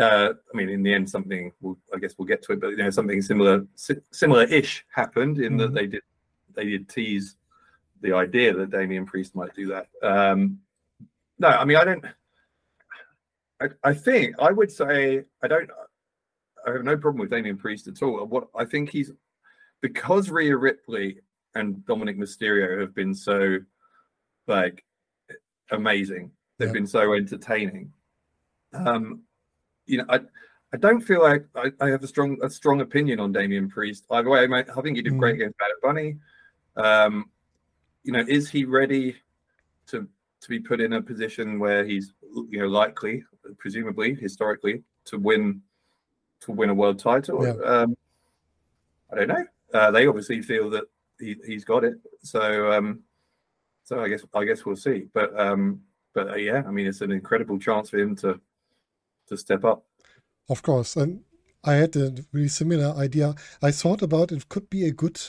[0.00, 2.70] uh, I mean, in the end, something we'll, I guess we'll get to it, but
[2.70, 3.66] you know, something similar
[4.12, 5.58] similar-ish happened in mm-hmm.
[5.58, 6.02] that they did
[6.54, 7.36] they did tease
[8.00, 9.88] the idea that Damian Priest might do that.
[10.02, 10.60] Um,
[11.38, 12.04] no, I mean, I don't.
[13.60, 15.70] I, I think I would say I don't.
[16.70, 18.24] I have no problem with Damian Priest at all.
[18.26, 19.12] What I think he's
[19.80, 21.20] because Rhea Ripley
[21.54, 23.58] and Dominik Mysterio have been so
[24.46, 24.84] like
[25.70, 26.30] amazing.
[26.58, 26.74] They've yeah.
[26.74, 27.92] been so entertaining.
[28.72, 29.22] Um,
[29.86, 30.20] you know, I
[30.72, 34.04] I don't feel like I, I, have a strong a strong opinion on Damian Priest.
[34.10, 35.18] Either way, I, I think he did mm.
[35.18, 36.16] great against Bad Bunny.
[36.76, 37.30] Um,
[38.04, 39.16] you know, is he ready
[39.88, 40.06] to
[40.40, 42.12] to be put in a position where he's
[42.48, 43.24] you know likely,
[43.58, 45.62] presumably, historically, to win
[46.42, 47.46] to win a world title?
[47.46, 47.62] Yeah.
[47.64, 47.96] Um,
[49.12, 49.44] I don't know.
[49.72, 50.84] Uh, they obviously feel that
[51.18, 51.94] he, he's got it.
[52.22, 53.00] So um,
[53.84, 55.06] so I guess I guess we'll see.
[55.12, 55.80] But um,
[56.14, 58.40] but uh, yeah, I mean, it's an incredible chance for him to
[59.28, 59.84] to step up.
[60.48, 61.22] Of course, and
[61.64, 63.34] I had a really similar idea.
[63.62, 65.20] I thought about it could be a good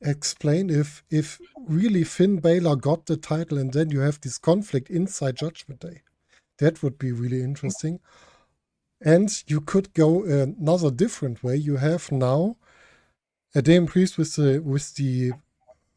[0.00, 4.90] explain if if really Finn Balor got the title and then you have this conflict
[4.90, 6.02] inside Judgment Day.
[6.58, 8.00] That would be really interesting.
[9.04, 11.56] And you could go another different way.
[11.56, 12.56] You have now
[13.54, 15.32] a Damian Priest with the with the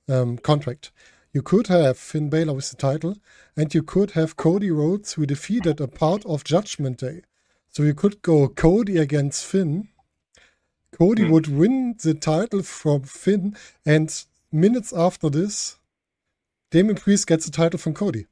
[0.09, 0.91] um, contract.
[1.33, 3.17] You could have Finn Balor with the title,
[3.55, 7.21] and you could have Cody Rhodes who defeated a part of Judgment Day.
[7.69, 9.89] So you could go Cody against Finn,
[10.97, 11.29] Cody mm.
[11.29, 15.77] would win the title from Finn, and minutes after this,
[16.71, 18.25] Damian Priest gets the title from Cody.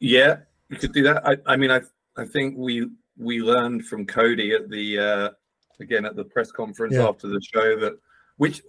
[0.00, 1.26] Yeah, you could do that.
[1.26, 1.82] I, I mean, I
[2.16, 5.30] I think we we learned from Cody at the uh,
[5.80, 7.08] again at the press conference yeah.
[7.08, 7.94] after the show that
[8.38, 8.62] which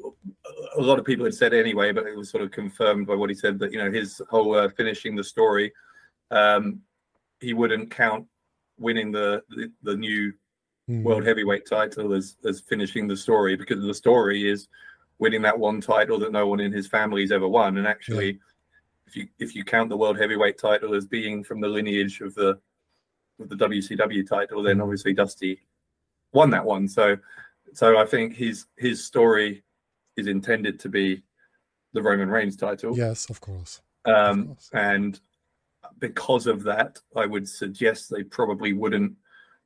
[0.75, 3.29] a lot of people had said anyway, but it was sort of confirmed by what
[3.29, 5.71] he said that you know his whole uh, finishing the story,
[6.31, 6.81] um,
[7.39, 8.25] he wouldn't count
[8.77, 10.33] winning the the, the new
[10.89, 11.03] mm.
[11.03, 14.67] world heavyweight title as as finishing the story because the story is
[15.19, 17.77] winning that one title that no one in his family's ever won.
[17.77, 18.39] And actually, yeah.
[19.07, 22.33] if you if you count the world heavyweight title as being from the lineage of
[22.35, 22.59] the
[23.39, 25.59] of the WCW title, then obviously Dusty
[26.31, 26.87] won that one.
[26.87, 27.17] So
[27.73, 29.63] so I think his his story
[30.15, 31.23] is intended to be
[31.93, 32.95] the Roman Reigns title.
[32.97, 33.81] Yes, of course.
[34.05, 34.69] Um, of course.
[34.73, 35.19] And
[35.99, 39.13] because of that, I would suggest they probably wouldn't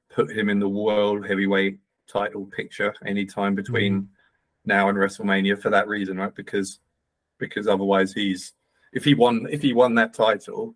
[0.09, 4.07] put him in the world heavyweight title picture anytime between mm.
[4.65, 6.33] now and WrestleMania for that reason, right?
[6.33, 6.79] Because
[7.39, 8.53] because otherwise he's
[8.93, 10.75] if he won if he won that title,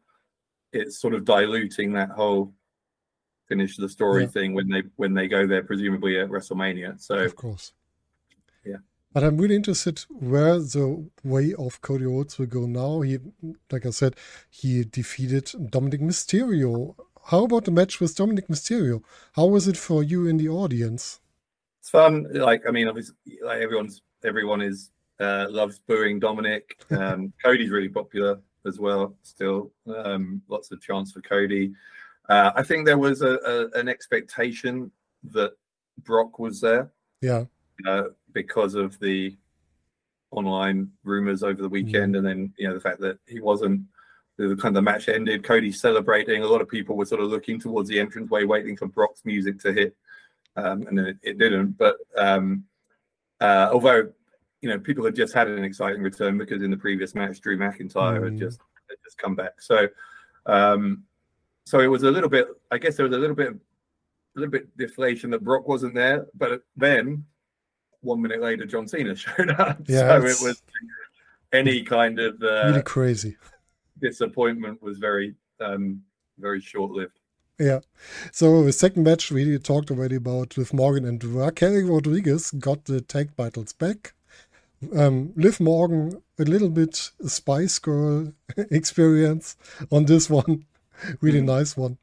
[0.73, 2.53] it's sort of diluting that whole
[3.51, 4.35] finish the story yeah.
[4.35, 6.99] thing when they when they go there presumably at WrestleMania.
[7.07, 7.73] So of course.
[8.65, 8.81] Yeah.
[9.13, 10.85] But I'm really interested where the
[11.23, 13.01] way of Cody Rhodes will go now.
[13.01, 13.17] He,
[13.69, 14.15] like I said,
[14.49, 19.03] he defeated Dominik Mysterio how about the match with Dominik Mysterio?
[19.33, 21.19] How was it for you in the audience?
[21.79, 22.27] It's fun.
[22.31, 26.63] Like, I mean, obviously, like everyone's everyone is uh, loves booing Dominik.
[26.91, 29.15] Um, Cody's really popular as well.
[29.23, 31.73] Still, um, lots of chance for Cody.
[32.29, 34.91] Uh, I think there was a, a, an expectation
[35.31, 35.53] that
[36.03, 36.91] Brock was there.
[37.21, 37.45] Yeah.
[37.85, 38.03] Uh,
[38.33, 39.35] because of the
[40.31, 42.19] online rumors over the weekend, mm.
[42.19, 43.81] and then you know the fact that he wasn't
[44.37, 45.43] the kind of the match ended.
[45.43, 46.43] Cody celebrating.
[46.43, 49.59] A lot of people were sort of looking towards the entranceway, waiting for Brock's music
[49.59, 49.95] to hit,
[50.55, 51.77] um, and then it, it didn't.
[51.77, 52.63] But um,
[53.39, 54.11] uh, although
[54.61, 57.57] you know people had just had an exciting return because in the previous match, Drew
[57.57, 58.23] McIntyre mm.
[58.23, 59.61] had just had just come back.
[59.61, 59.87] So
[60.45, 61.03] um,
[61.71, 62.47] so it was a little bit.
[62.69, 63.55] I guess there was a little bit, a
[64.35, 66.27] little bit deflation that Brock wasn't there.
[66.35, 67.23] But then
[68.01, 69.79] one minute later, John Cena showed up.
[69.87, 70.61] Yeah, so it was
[71.53, 73.37] any kind of uh, really crazy
[74.01, 76.01] disappointment was very um,
[76.37, 77.17] very short lived.
[77.57, 77.79] Yeah.
[78.33, 82.99] So the second match we talked already about with Morgan and Raquel Rodriguez got the
[82.99, 84.13] tag titles back.
[84.93, 89.55] Um, Liv Morgan a little bit Spice Girl experience
[89.89, 90.65] on this one,
[91.21, 91.45] really mm.
[91.45, 91.97] nice one.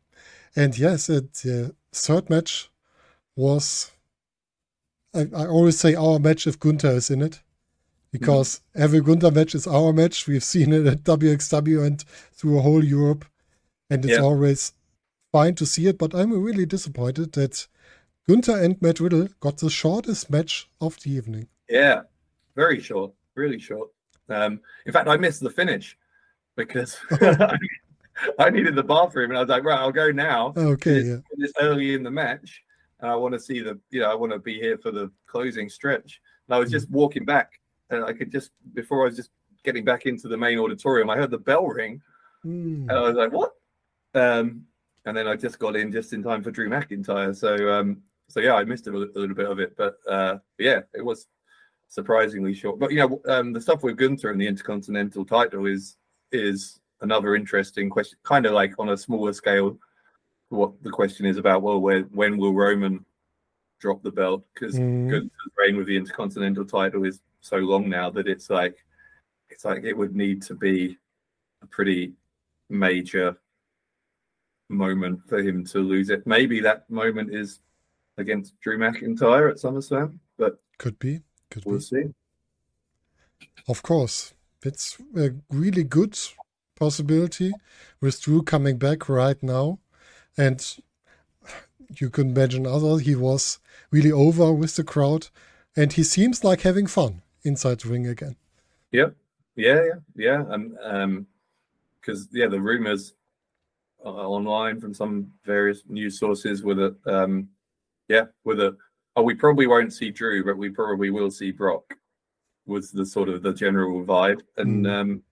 [0.57, 2.71] And yes, it, the third match
[3.37, 3.93] was
[5.15, 7.41] I, I, always say our match if Gunther is in it
[8.11, 8.83] because mm.
[8.83, 10.27] every Gunther match is our match.
[10.27, 13.25] We've seen it at WXW and through a whole Europe,
[13.91, 14.25] and it's yeah.
[14.25, 14.73] always
[15.33, 15.99] fine to see it.
[15.99, 17.67] But I'm really disappointed that
[18.29, 21.49] Gunther and Matt Riddle got the shortest match of the evening.
[21.69, 22.03] Yeah,
[22.57, 23.91] very short, really short.
[24.29, 25.97] Um, in fact, I missed the finish
[26.57, 26.99] because
[28.39, 30.53] I needed the bathroom, and I was like, right, I'll go now.
[30.57, 31.19] Okay, it's, yeah.
[31.33, 32.63] it's early in the match,
[33.01, 35.11] and I want to see the, you know, I want to be here for the
[35.27, 36.21] closing stretch.
[36.47, 36.73] And I was mm.
[36.73, 39.31] just walking back and I could just before I was just
[39.65, 42.01] getting back into the main auditorium, I heard the bell ring.
[42.45, 42.83] Mm.
[42.83, 43.53] And I was like, what?
[44.15, 44.65] Um,
[45.05, 47.35] and then I just got in just in time for Drew McIntyre.
[47.35, 50.39] So, um, so yeah, I missed a little, a little bit of it, but uh,
[50.59, 51.27] yeah, it was
[51.89, 52.79] surprisingly short.
[52.79, 55.97] But you know, um, the stuff with Gunther and the Intercontinental title is
[56.31, 59.79] is another interesting question, kind of like on a smaller scale.
[60.51, 61.63] What the question is about?
[61.63, 63.05] Well, where when will Roman
[63.81, 64.45] drop the belt?
[64.55, 65.11] Because Mm.
[65.11, 68.77] Gunther's reign with the Intercontinental title is so long now that it's like
[69.51, 70.99] it's like it would need to be
[71.63, 72.13] a pretty
[72.71, 73.37] major
[74.69, 76.27] moment for him to lose it.
[76.27, 77.61] Maybe that moment is
[78.19, 81.23] against Drew McIntyre at SummerSlam, but Could be.
[81.51, 81.83] Could we'll be.
[81.83, 82.05] see.
[83.69, 84.35] Of course.
[84.65, 86.19] It's a really good
[86.79, 87.53] possibility
[88.01, 89.79] with Drew coming back right now.
[90.37, 90.65] And
[91.97, 93.59] you can imagine other he was
[93.91, 95.29] really over with the crowd
[95.77, 98.37] and he seems like having fun inside the ring again.
[98.93, 99.15] Yep.
[99.57, 100.45] Yeah, yeah, yeah.
[100.49, 101.27] And um,
[102.01, 103.15] because yeah, the rumors
[104.05, 107.49] online from some various news sources were that um,
[108.09, 108.77] yeah, with a
[109.17, 111.95] oh, we probably won't see Drew, but we probably will see Brock.
[112.67, 115.01] Was the sort of the general vibe, and Mm.
[115.01, 115.23] um,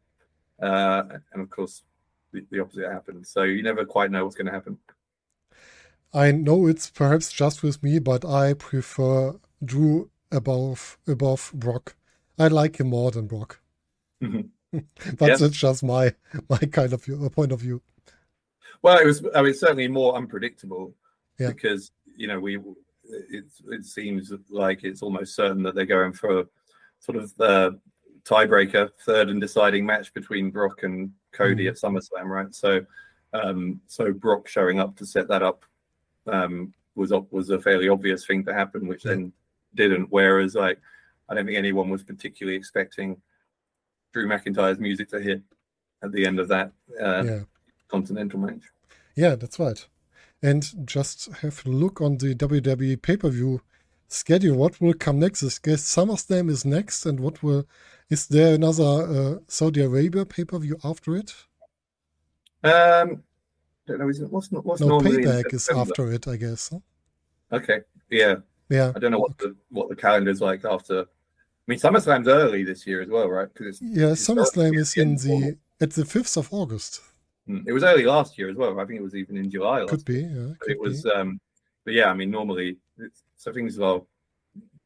[0.60, 1.82] uh, and of course
[2.32, 3.26] the, the opposite happened.
[3.26, 4.78] So you never quite know what's going to happen.
[6.12, 11.96] I know it's perhaps just with me, but I prefer Drew above above Brock.
[12.38, 13.60] I like him more than Brock.
[15.18, 15.36] But Yeah.
[15.36, 16.14] that's just my
[16.50, 17.82] my kind of view, point of view.
[18.82, 19.24] Well, it was.
[19.34, 20.94] I mean, certainly more unpredictable
[21.38, 21.48] Yeah.
[21.48, 22.58] because you know we.
[23.30, 26.46] It it seems like it's almost certain that they're going for
[26.98, 27.78] sort of the
[28.26, 31.68] tiebreaker, third and deciding match between Brock and Cody Mhm.
[31.70, 32.54] at SummerSlam, right?
[32.54, 32.84] So,
[33.32, 35.64] um, so Brock showing up to set that up
[36.26, 39.12] um, was op- was a fairly obvious thing to happen, which Yeah.
[39.12, 39.32] then
[39.74, 40.06] didn't.
[40.10, 40.80] Whereas, like,
[41.28, 43.20] I don't think anyone was particularly expecting
[44.12, 45.42] Drew McIntyre's music to hit
[46.02, 47.40] at the end of that uh, yeah.
[47.88, 48.62] Continental match.
[49.14, 49.86] Yeah, that's right.
[50.42, 53.60] And just have a look on the WWE pay per view
[54.08, 54.56] schedule.
[54.56, 55.42] What will come next?
[55.44, 57.66] I guess SummerSlam is next, and what will
[58.10, 61.34] is there another uh, Saudi Arabia pay per view after it?
[62.62, 63.22] Um,
[63.86, 64.08] don't know.
[64.08, 66.70] Is it what's what's No, normally payback is after it, I guess.
[66.70, 66.78] huh?
[67.52, 68.36] Okay, yeah.
[68.68, 71.02] Yeah, I don't know what the what the calendar's like after.
[71.02, 71.04] I
[71.68, 73.48] mean, SummerSlam's early this year as well, right?
[73.52, 74.08] Because yeah.
[74.08, 77.00] it's SummerSlam is in the at the fifth of August.
[77.46, 78.78] it was early last year as well.
[78.80, 79.80] I think it was even in July.
[79.80, 80.22] Last Could be.
[80.22, 81.10] Yeah, could it was, be.
[81.10, 81.40] um,
[81.84, 82.10] but yeah.
[82.10, 82.78] I mean, normally,
[83.36, 84.00] so things are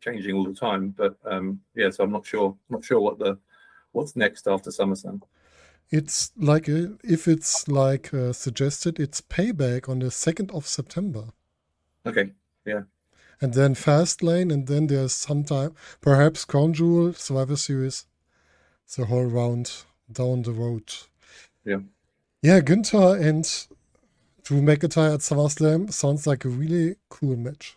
[0.00, 0.94] changing all the time.
[0.96, 2.56] But um, yeah, so I'm not sure.
[2.68, 3.38] Not sure what the
[3.92, 5.22] what's next after SummerSlam.
[5.90, 11.24] It's like a, if it's like uh, suggested, it's payback on the second of September.
[12.06, 12.30] Okay.
[12.64, 12.82] Yeah.
[13.40, 18.06] And then Fastlane, and then there's sometime perhaps Crown Jewel, Survivor Series,
[18.96, 20.92] the whole round down the road.
[21.64, 21.80] Yeah.
[22.42, 23.44] Yeah, Günther and
[24.44, 27.76] Drew McIntyre at SummerSlam sounds like a really cool match.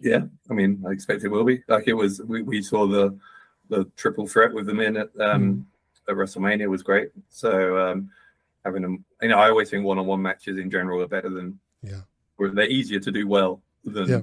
[0.00, 1.62] Yeah, I mean, I expect it will be.
[1.68, 3.16] Like it was, we, we saw the
[3.70, 5.66] the triple threat with them in at um
[6.08, 7.10] at WrestleMania was great.
[7.30, 8.10] So um
[8.64, 11.30] having them, you know, I always think one on one matches in general are better
[11.30, 12.00] than Yeah.
[12.38, 14.20] they're easier to do well than Yeah.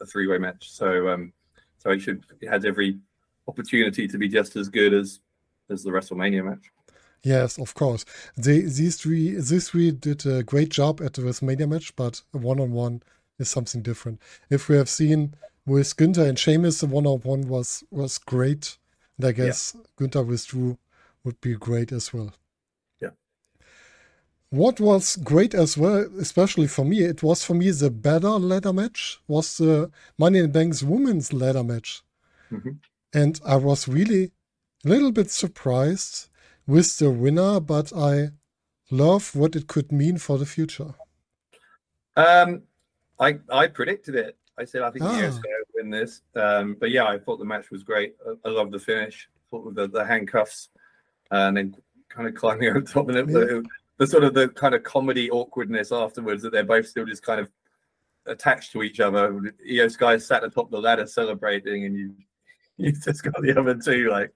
[0.00, 0.70] a three way match.
[0.70, 1.32] So um
[1.78, 2.98] so it should it has every
[3.46, 5.20] opportunity to be just as good as
[5.70, 6.70] as the WrestleMania match.
[7.22, 8.04] Yes, of course.
[8.36, 12.58] They these three these three did a great job at the WrestleMania match, but one
[12.58, 13.02] on one
[13.38, 14.20] is something different.
[14.50, 15.34] If we have seen
[15.66, 18.78] with Günther and Sheamus, the one on one was was great.
[19.18, 20.78] And I guess Günther with Drew
[21.24, 22.32] would be great as well.
[23.00, 23.10] Yeah.
[24.50, 28.72] What was great as well, especially for me, it was for me the better ladder
[28.72, 32.02] match was the Money in the Bank's women's ladder match.
[32.50, 32.78] Mhm.
[33.14, 34.32] And I was really
[34.84, 36.28] a little bit surprised
[36.66, 38.30] with the winner, but I
[38.90, 40.94] love what it could mean for the future.
[42.16, 42.62] Um,
[43.22, 44.36] I I predicted it.
[44.58, 45.16] I said I think Ah.
[45.18, 46.22] Io Sky would win this.
[46.34, 48.16] Um, but yeah, I thought the match was great.
[48.26, 49.28] I, I love the finish.
[49.50, 50.68] Thought with the, the handcuffs
[51.30, 51.76] and then
[52.08, 53.26] kind of climbing over top of it.
[53.28, 53.64] The,
[53.98, 57.40] the sort of the kind of comedy awkwardness afterwards that they're both still just kind
[57.40, 57.48] of
[58.26, 59.40] attached to each other.
[59.70, 62.14] Io Sky sat atop the ladder celebrating, and you
[62.76, 64.32] you just got the other two like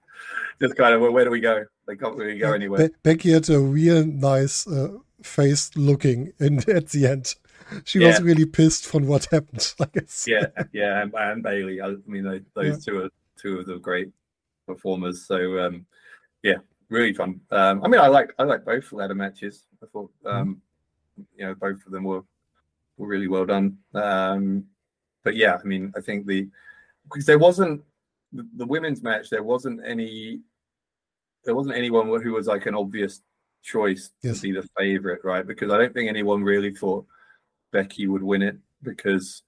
[0.60, 1.64] just kind of well, where do we go?
[1.86, 2.88] They can't really go anywhere.
[2.88, 7.34] Be- Becky had a real nice uh, face looking in at the end.
[7.84, 10.26] She was really pissed from what happened, I guess.
[10.28, 11.80] yeah, yeah, and, and Bayley.
[11.82, 13.10] I mean, those, those two are
[13.40, 14.10] two of the great
[14.66, 15.26] performers.
[15.26, 15.86] So, um,
[16.42, 16.56] yeah,
[16.88, 17.40] really fun.
[17.50, 19.64] Um, I mean, I like I like both ladder matches.
[19.82, 20.60] I thought, um,
[21.36, 22.22] you know, both of them were
[22.98, 23.78] were really well done.
[23.94, 24.64] Um,
[25.24, 26.48] but yeah, I mean, I think the
[27.10, 27.82] because there wasn't
[28.32, 29.30] the, the women's match.
[29.30, 30.40] There wasn't any.
[31.44, 33.22] There wasn't anyone who was like an obvious
[33.62, 34.36] choice Yes.
[34.36, 35.46] to be the favorite, right?
[35.46, 37.06] Because I don't think anyone really thought
[37.72, 39.42] Becky would win it because,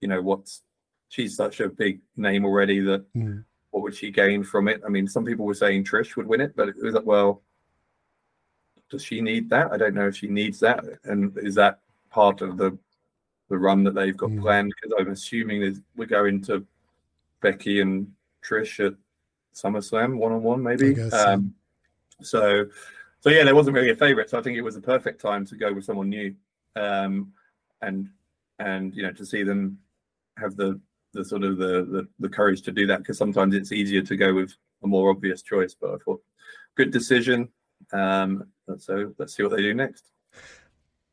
[0.00, 0.62] you know, what's
[1.08, 3.44] she's such a big name already that Mm.
[3.70, 4.80] what would she gain from it?
[4.84, 7.42] I mean, some people were saying Trish would win it, but it was like, well,
[8.90, 9.70] does she need that?
[9.72, 12.76] I don't know if she needs that, and is that part of the
[13.48, 14.40] the run that they've got Mm.
[14.42, 14.72] planned?
[14.80, 16.64] Because I'm assuming we're going to
[17.40, 18.12] Becky and
[18.42, 18.94] Trish at
[19.54, 20.94] SummerSlam one on one, maybe.
[20.94, 21.54] guess um,
[22.22, 22.66] so,
[23.20, 24.30] so yeah, there wasn't really a favorite.
[24.30, 26.34] So I think it was a perfect time to go with someone new,
[26.76, 27.32] um,
[27.82, 28.08] and
[28.58, 29.78] and you know to see them
[30.38, 30.80] have the
[31.12, 34.16] the sort of the the, the courage to do that because sometimes it's easier to
[34.16, 35.74] go with a more obvious choice.
[35.74, 36.22] But I thought
[36.76, 37.48] good decision.
[37.92, 38.46] Um,
[38.78, 40.04] so let's see what they do next.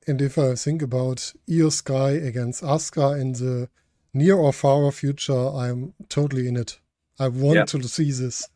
[0.07, 3.69] And if I think about Io Sky against Asuka in the
[4.13, 6.79] near or far future, I'm totally in it.
[7.19, 7.65] I want Yeah.
[7.65, 8.47] to see this.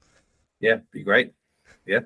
[0.59, 1.33] Yeah, be great.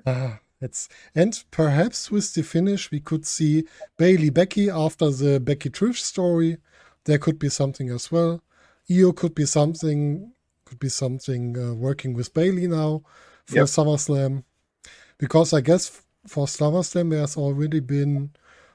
[0.06, 3.64] Ah, it's and perhaps with the finish we could see
[3.98, 6.58] Bayley Becky after the Becky Trish story.
[7.04, 8.42] There could be something as well.
[8.90, 10.32] Io could be something
[10.64, 13.02] could be something uh, working with Bayley now
[13.46, 13.66] for Yep.
[13.66, 14.42] SummerSlam.
[15.18, 18.30] Because I guess for SummerSlam there's already been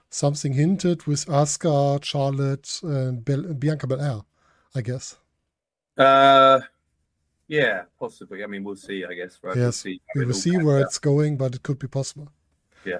[0.09, 4.21] something hinted with Asuka, Charlotte, and Bel- Bianca Belair,
[4.75, 5.17] I guess.
[5.97, 6.61] Uh,
[7.51, 8.43] yeah, possibly.
[8.43, 9.03] I mean, we'll see.
[9.05, 9.37] I guess.
[9.43, 9.55] Right.
[9.57, 9.99] We'll see.
[10.15, 10.83] we will see where out.
[10.83, 12.31] it's going, but it could be possible.
[12.85, 12.99] Yeah.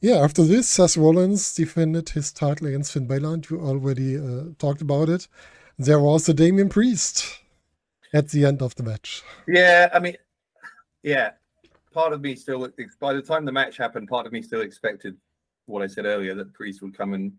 [0.00, 4.44] Yeah, after this, Seth Rollins defended his title against Finn Balor, and you already uh,
[4.58, 5.28] talked about it.
[5.78, 7.38] There was the Damian Priest
[8.12, 9.22] at the end of the match.
[9.46, 10.16] Yeah, I mean,
[11.02, 11.32] yeah.
[11.92, 12.66] Part of me still,
[12.98, 15.16] by the time the match happened, part of me still expected
[15.66, 17.32] what I said earlier that Priest would come and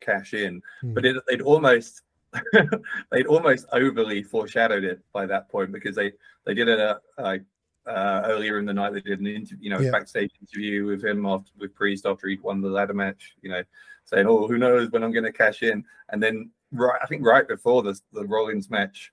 [0.00, 0.92] cash in, Hmm.
[0.94, 2.02] but it, they'd almost,
[3.10, 6.12] they'd almost overly foreshadowed it by that point because they
[6.44, 7.42] they did it uh, like
[7.86, 8.92] uh, earlier in the night.
[8.94, 9.90] They did an interview, you know, Yeah.
[9.90, 13.34] backstage interview with him after with Priest after he'd won the ladder match.
[13.42, 13.62] You know,
[14.04, 17.24] saying, "Oh, who knows when I'm going to cash in?" And then right, I think
[17.24, 19.12] right before the the Rollins match,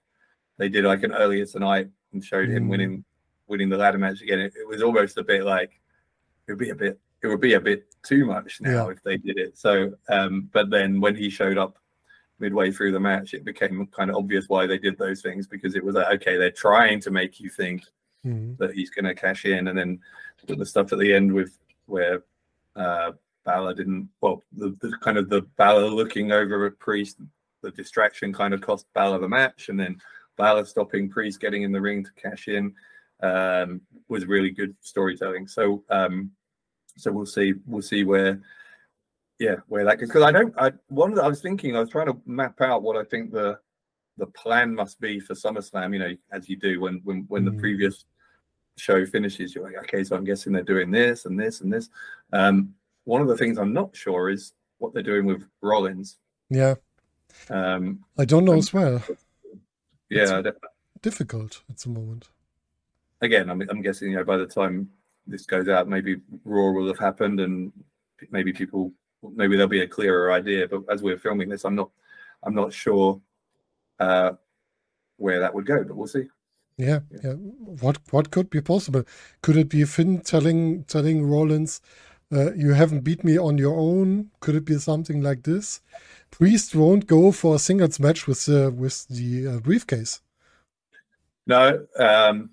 [0.57, 2.69] they did like an earlier tonight and showed him Mm.
[2.69, 3.03] winning
[3.47, 4.39] winning the ladder match again.
[4.39, 5.71] It, it was almost a bit like
[6.47, 8.91] it would be a bit it would be a bit too much now Yeah.
[8.93, 9.57] if they did it.
[9.57, 11.78] So, um, but then when he showed up
[12.39, 15.75] midway through the match, it became kind of obvious why they did those things because
[15.75, 17.83] it was like, okay, they're trying to make you think
[18.25, 18.57] Mhm.
[18.57, 19.99] that he's going to cash in, and then
[20.47, 22.23] the stuff at the end with where
[22.75, 23.13] uh,
[23.45, 24.09] Balor didn't.
[24.21, 27.17] Well, the, the kind of the Balor looking over at Priest,
[27.61, 29.99] the distraction kind of cost Balor the match, and then
[30.37, 32.73] Balor stopping Priest getting in the ring to cash in
[33.21, 35.47] um, was really good storytelling.
[35.47, 36.31] So, um,
[36.97, 37.53] so we'll see.
[37.65, 38.41] We'll see where.
[39.39, 40.09] Yeah, where that goes.
[40.09, 40.53] Because I don't.
[40.57, 41.17] I one.
[41.19, 41.75] I was thinking.
[41.75, 43.57] I was trying to map out what I think the
[44.17, 45.93] the plan must be for SummerSlam.
[45.93, 47.53] You know, as you do when when when Mhm.
[47.53, 48.05] the previous
[48.77, 51.89] show finishes, you're like, okay, so I'm guessing they're doing this and this and this.
[52.33, 52.75] Um,
[53.05, 56.17] one of the things I'm not sure is what they're doing with Rollins.
[56.49, 56.75] Yeah,
[57.49, 59.03] Um, I don't know Um, as well.
[60.09, 60.57] yeah, I don't-
[61.01, 62.29] Difficult at the moment.
[63.21, 64.89] again, I'm, I'm guessing you know by the time
[65.27, 67.71] this goes out, maybe Raw will have happened, and
[68.31, 68.93] maybe people,
[69.23, 70.67] maybe there'll be a clearer idea.
[70.67, 71.89] But as we're filming this, I'm not,
[72.43, 73.19] I'm not sure
[73.99, 74.31] uh,
[75.17, 75.83] where that would go.
[75.83, 76.27] But we'll see.
[76.77, 77.19] Yeah, Yeah.
[77.23, 77.33] yeah.
[77.33, 79.03] What what could be possible?
[79.41, 81.81] Could it be Finn telling telling Rollins,
[82.31, 84.31] uh, "You haven't beat me on your own"?
[84.39, 85.81] Could it be something like this?
[86.31, 90.21] Priest won't go for a singles match with the with the uh, briefcase.
[91.47, 92.51] No, um,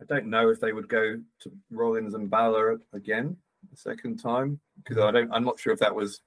[0.00, 3.36] I don't know if they would go to Rollins and Balor again
[3.70, 5.32] the second time because I don't.
[5.32, 6.20] I'm not sure if that was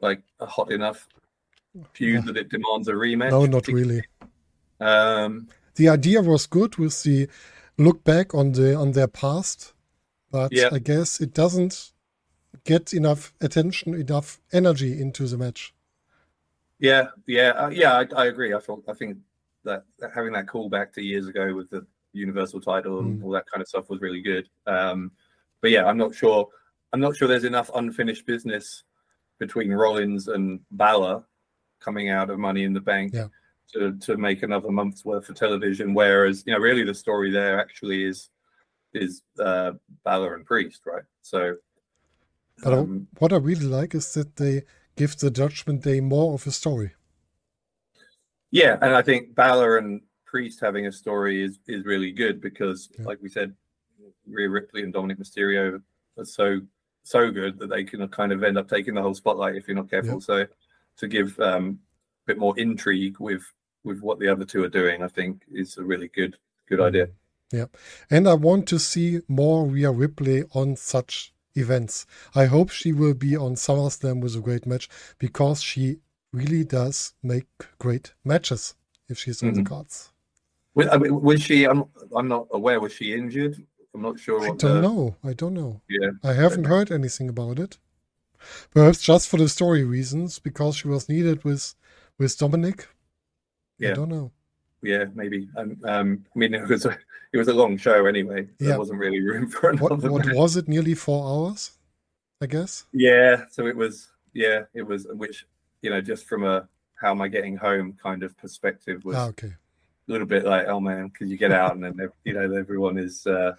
[0.00, 1.06] like a hot enough
[1.92, 3.30] feud that it demands a rematch.
[3.30, 4.02] No, not really.
[4.80, 7.28] Um, The idea was good with the
[7.76, 9.72] look back on the on their past,
[10.30, 10.68] but Yeah.
[10.72, 11.92] I guess it doesn't
[12.64, 15.74] get enough attention, enough energy into the match.
[16.78, 17.92] yeah, yeah, uh, yeah.
[17.98, 18.54] I, I agree.
[18.54, 18.84] I thought.
[18.88, 19.18] I think
[19.64, 23.24] that, that having that callback to years ago with the Universal title and Mm.
[23.24, 24.48] all that kind of stuff was really good.
[24.66, 25.10] Um,
[25.60, 26.48] but yeah, I'm not sure.
[26.92, 28.84] I'm not sure there's enough unfinished business
[29.38, 31.22] between Rollins and Balor
[31.80, 33.28] coming out of Money in the Bank Yeah.
[33.74, 35.94] to to make another month's worth of television.
[35.94, 38.30] Whereas you know, really, the story there actually is
[38.94, 39.72] is uh,
[40.04, 41.04] Balor and Priest, right?
[41.22, 41.56] So,
[42.64, 44.62] But I- um, what I really like is that they
[44.96, 46.92] give the Judgment Day more of a story.
[48.50, 52.88] yeah, and I think Balor and Priest having a story is is really good because,
[52.98, 53.04] Yeah.
[53.04, 53.54] like we said,
[54.26, 55.80] Rhea Ripley and Dominik Mysterio
[56.16, 56.60] are so
[57.02, 59.76] so good that they can kind of end up taking the whole spotlight if you're
[59.76, 60.14] not careful.
[60.14, 60.20] Yeah.
[60.20, 60.46] So,
[60.98, 61.78] to give um,
[62.24, 63.42] a bit more intrigue with
[63.84, 66.36] with what the other two are doing, I think is a really good
[66.68, 67.08] good idea.
[67.50, 67.66] Yeah.
[68.10, 72.06] And I want to see more Rhea Ripley on such events.
[72.34, 74.88] I hope she will be on SummerSlam with a great match
[75.18, 75.98] because she
[76.32, 77.46] really does make
[77.78, 78.74] great matches
[79.08, 79.54] if she's on Mhm.
[79.54, 80.12] the cards.
[80.74, 81.64] Was, I mean, was she?
[81.64, 81.84] I'm,
[82.14, 82.80] I'm not aware.
[82.80, 83.66] Was she injured?
[83.98, 84.40] I'm not sure.
[84.40, 85.16] I don't the, know.
[85.24, 85.80] I don't know.
[85.88, 86.10] Yeah.
[86.22, 87.78] I haven't heard anything about it.
[88.70, 91.74] Perhaps just for the story reasons, because she was needed with
[92.16, 92.82] with Dominik.
[92.82, 92.86] I
[93.78, 93.94] Yeah.
[93.94, 94.30] don't know.
[94.82, 95.48] Yeah, maybe.
[95.56, 96.96] Um, um, I mean, it was a
[97.32, 98.44] it was a long show anyway.
[98.44, 98.68] So Yeah.
[98.68, 100.12] There wasn't really room for another.
[100.12, 100.68] What what was it?
[100.68, 101.72] Nearly four hours,
[102.40, 102.84] I guess.
[102.92, 104.12] Yeah, so it was.
[104.32, 105.08] Yeah, it was.
[105.10, 105.44] Which
[105.82, 109.26] you know, just from a how am I getting home kind of perspective was Ah,
[109.30, 109.48] okay.
[109.48, 112.96] a little bit like, oh man, because you get out and then you know everyone
[112.96, 113.54] is uh,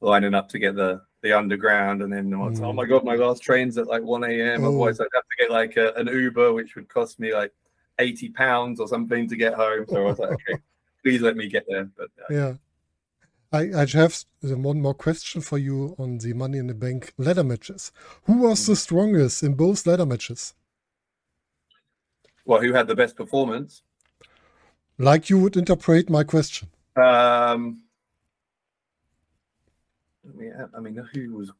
[0.00, 2.74] lining up to get the the underground, and then oh Mm.
[2.74, 4.64] my god, my last train's at like one a.m.
[4.64, 4.68] Oh.
[4.68, 7.52] Otherwise, I'd have to get like a, an Uber, which would cost me like
[7.98, 9.84] eighty pounds or something to get home.
[9.88, 10.60] So I was like, okay,
[11.02, 11.88] please let me get there.
[11.96, 12.52] But uh, Yeah.
[13.52, 17.44] I, I have one more question for you on the Money in the Bank ladder
[17.44, 17.92] matches.
[18.24, 20.52] Who was the strongest in both ladder matches?
[22.44, 23.82] well, who had the best performance?
[24.98, 26.68] Like you would interpret my question.
[26.96, 27.82] Um,
[30.38, 31.50] yeah, I mean, who was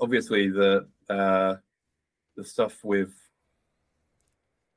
[0.00, 1.56] obviously the uh,
[2.36, 3.12] the stuff with.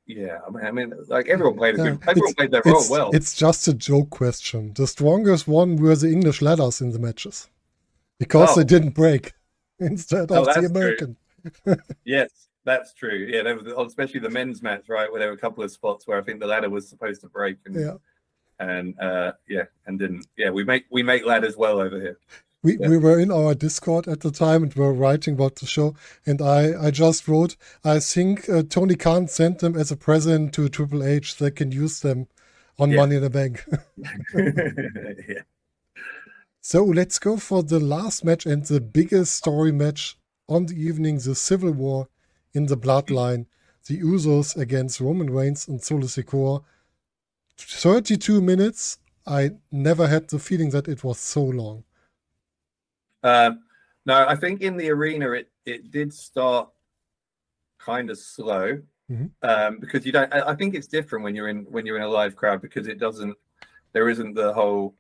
[0.06, 3.12] Yeah, I mean, I mean, like everyone played Yeah, good, everyone played their role well.
[3.14, 4.74] it's just a joke question.
[4.74, 7.48] The strongest one were the English ladders in the matches
[8.18, 8.56] because Oh.
[8.56, 9.34] they didn't break
[9.80, 10.66] instead Oh, of the.
[10.66, 11.16] American.
[12.06, 13.28] Yes, that's true.
[13.30, 16.08] Yeah, there was, especially the men's match, right, where there were a couple of spots
[16.08, 17.94] where I think the ladder was supposed to break, and Yeah.
[18.60, 20.26] and uh, yeah, and didn't.
[20.38, 22.18] Yeah, we make we make ladders well over here.
[22.62, 22.90] We, Yeah.
[22.90, 25.96] we were in our Discord at the time and were writing about the show.
[26.26, 30.54] And I, I just wrote, I think uh, Tony Khan sent them as a present
[30.56, 31.38] to Triple H.
[31.38, 32.28] They can use them
[32.78, 32.98] on Yeah.
[32.98, 33.64] Money in the Bank.
[34.36, 35.42] yeah.
[36.62, 41.18] so let's go for the last match and the biggest story match on the evening
[41.20, 42.10] the Civil War
[42.54, 43.46] in the Bloodline.
[43.88, 46.64] The Usos against Roman Reigns and Solo Sikoa.
[47.58, 48.98] 32 minutes.
[49.26, 51.84] I never had the feeling that it was so long.
[53.24, 53.62] Um,
[54.06, 56.70] no, I think in the arena it it did start
[57.78, 59.32] kind of slow Mhm.
[59.42, 60.32] um, because you don't.
[60.34, 62.88] I, I think it's different when you're in when you're in a live crowd because
[62.88, 63.36] it doesn't.
[63.94, 64.96] There isn't the whole.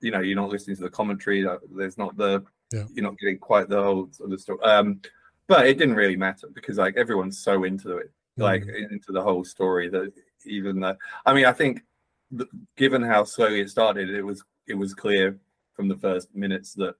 [0.00, 1.46] You know, you're not listening to the commentary.
[1.46, 2.44] uh, There's not the.
[2.72, 2.84] Yeah.
[2.94, 4.60] You're not getting quite the whole sort of story.
[4.62, 5.00] Um,
[5.48, 8.92] but it didn't really matter because like everyone's so into it, like Mhm.
[8.92, 10.12] into the whole story that
[10.46, 10.96] even though
[11.26, 11.82] I mean I think
[12.36, 15.36] th- given how slowly it started, it was it was clear
[15.74, 16.94] from the first minutes that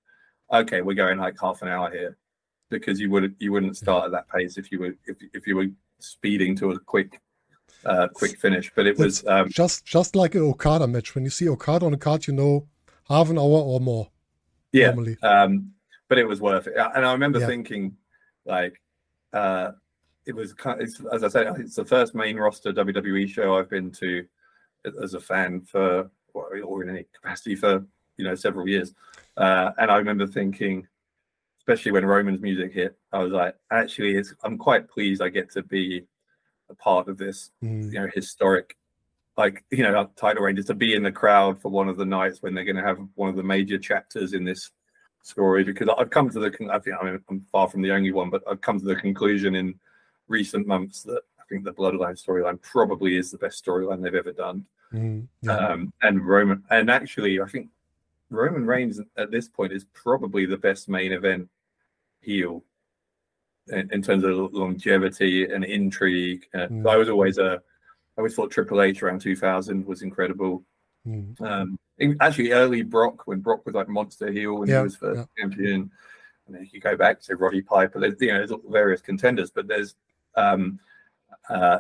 [0.53, 2.17] okay, we're going like half an hour here
[2.71, 5.57] because you would you wouldn't start at that pace if you were if if you
[5.57, 5.67] were
[5.99, 7.21] speeding to a quick
[7.85, 8.71] uh quick finish.
[8.75, 11.15] But it was um just just like an Okada match.
[11.15, 12.67] When you see Okada on a card, you know
[13.09, 14.09] half an hour or more.
[14.73, 15.17] yeah Normally.
[15.23, 15.73] um
[16.09, 17.47] but it was worth it and i remember Yeah.
[17.47, 17.97] thinking
[18.45, 18.81] like
[19.33, 19.73] uh
[20.27, 23.69] it was kind it's, as i said it's the first main roster wwe show i've
[23.71, 24.25] been to
[25.03, 27.85] as a fan for or or in any capacity for
[28.17, 28.95] you know several years
[29.41, 30.87] uh and i remember thinking
[31.59, 35.51] especially when roman's music hit i was like actually it's i'm quite pleased i get
[35.51, 36.05] to be
[36.71, 37.85] a part of this Mm.
[37.93, 38.77] you know historic
[39.37, 42.43] like you know title rangers to be in the crowd for one of the nights
[42.43, 44.71] when they're going to have one of the major chapters in this
[45.23, 47.93] story because i've come to the con- i think I mean, i'm far from the
[47.93, 49.75] only one but i've come to the conclusion in
[50.29, 54.33] recent months that i think the bloodline storyline probably is the best storyline they've ever
[54.33, 55.29] done Mm.
[55.43, 55.53] Yeah.
[55.57, 57.69] um and roman and actually i think
[58.31, 61.49] roman reigns at this point is probably the best main event
[62.21, 62.63] heel
[63.69, 66.89] in, in terms of longevity and intrigue uh, Mm.
[66.89, 67.61] i was always a
[68.17, 70.63] I always thought Triple H around 2000 was incredible.
[71.07, 71.41] Mm.
[71.41, 71.79] Um,
[72.21, 75.43] actually, early Brock when Brock was like monster heel when Yeah, he was first yeah.
[75.43, 75.91] champion,
[76.47, 77.99] and then you go back to Roddy Piper.
[77.99, 79.95] There's you know there's various contenders, but there's
[80.35, 80.81] um,
[81.49, 81.79] uh,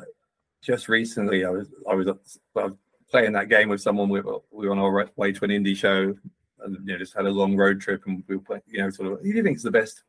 [0.62, 2.74] just recently I was I was, I was
[3.10, 4.08] playing that game with someone.
[4.08, 6.16] We were, we were on our way to an indie show,
[6.64, 8.62] and you know just had a long road trip, and we were playing.
[8.66, 10.02] You know, sort of who do you think is the best?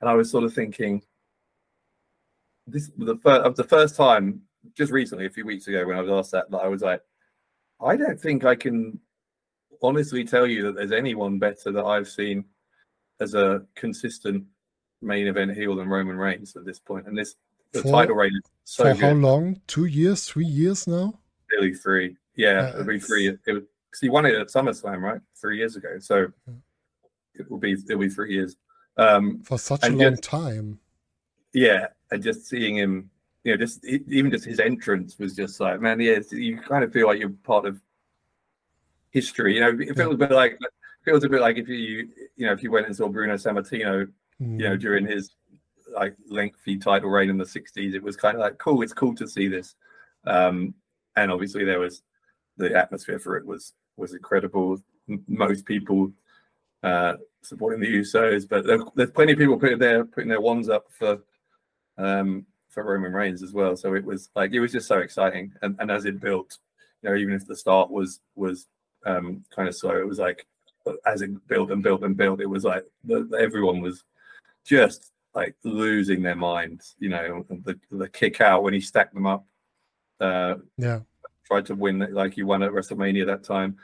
[0.00, 1.02] And I was sort of thinking,
[2.66, 4.42] this the first of the first time
[4.74, 7.02] just recently, a few weeks ago, when I was asked that, that I was like,
[7.82, 8.98] I don't think I can
[9.82, 12.44] honestly tell you that there's anyone better that I've seen
[13.20, 14.44] as a consistent
[15.02, 17.06] main event heel than Roman Reigns at this point.
[17.06, 17.36] And this
[17.72, 19.60] the For- title reign is so For how long?
[19.66, 20.24] Two years?
[20.24, 21.18] Three years now?
[21.52, 22.16] Nearly three.
[22.36, 23.28] Yeah, Yeah, it'll be three.
[23.28, 23.64] It was
[23.94, 25.20] because he won it at SummerSlam, right?
[25.40, 25.98] Three years ago.
[26.00, 26.26] So
[27.34, 28.56] it will be it'll be three years.
[28.96, 30.80] Um, For such a long yet- time.
[31.52, 33.08] yeah, and just seeing him,
[33.44, 36.92] you know, just even just his entrance was just like, man, yeah, you kind of
[36.92, 37.80] feel like you're part of
[39.10, 39.54] history.
[39.54, 40.70] You know, it feels a bit like it
[41.04, 44.08] feels a bit like if you you know if you went and saw Bruno Sammartino,
[44.42, 44.58] Mm.
[44.60, 45.30] you know, during his
[45.94, 48.82] like lengthy title reign in the '60s, it was kind of like cool.
[48.82, 49.76] It's cool to see this,
[50.26, 50.74] um,
[51.14, 52.02] and obviously there was
[52.56, 54.80] the atmosphere for it was was incredible.
[55.28, 56.12] Most people
[56.82, 60.68] uh, supporting the Usos, but there, there's plenty of people putting their putting their wands
[60.68, 61.18] up for
[61.98, 63.76] um, for Roman Reigns as well.
[63.76, 66.58] So it was like it was just so exciting, and, and as it built,
[67.02, 68.66] you know, even if the start was was
[69.06, 70.46] um, kind of slow, it was like
[71.06, 74.04] as it built and built and built, it was like the, everyone was
[74.64, 76.96] just like losing their minds.
[76.98, 79.46] You know, the the kick out when he stacked them up,
[80.20, 81.00] uh, Yeah,
[81.44, 83.76] tried to win like he won at WrestleMania that time.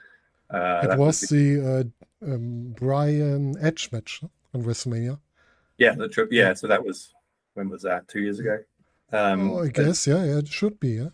[0.53, 1.91] Uh, it that was the
[2.23, 4.23] uh, um, Bryan Edge match
[4.55, 5.19] on WrestleMania.
[5.79, 6.29] yeah, the trip.
[6.33, 7.15] Yeah, so that was
[7.55, 8.09] when was that?
[8.09, 8.59] Two years ago.
[9.13, 11.09] Um, oh, I but- guess, yeah, yeah, it should be, yeah.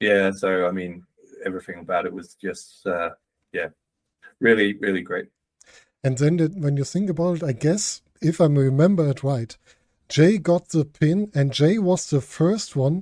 [0.00, 1.04] yeah so i mean
[1.46, 3.10] everything about it was just uh
[3.52, 3.68] yeah
[4.40, 5.28] really really great
[6.04, 9.56] And then that, when you think about it, I guess, if I remember it right,
[10.08, 12.96] Jay got the pin, and Jay was the first one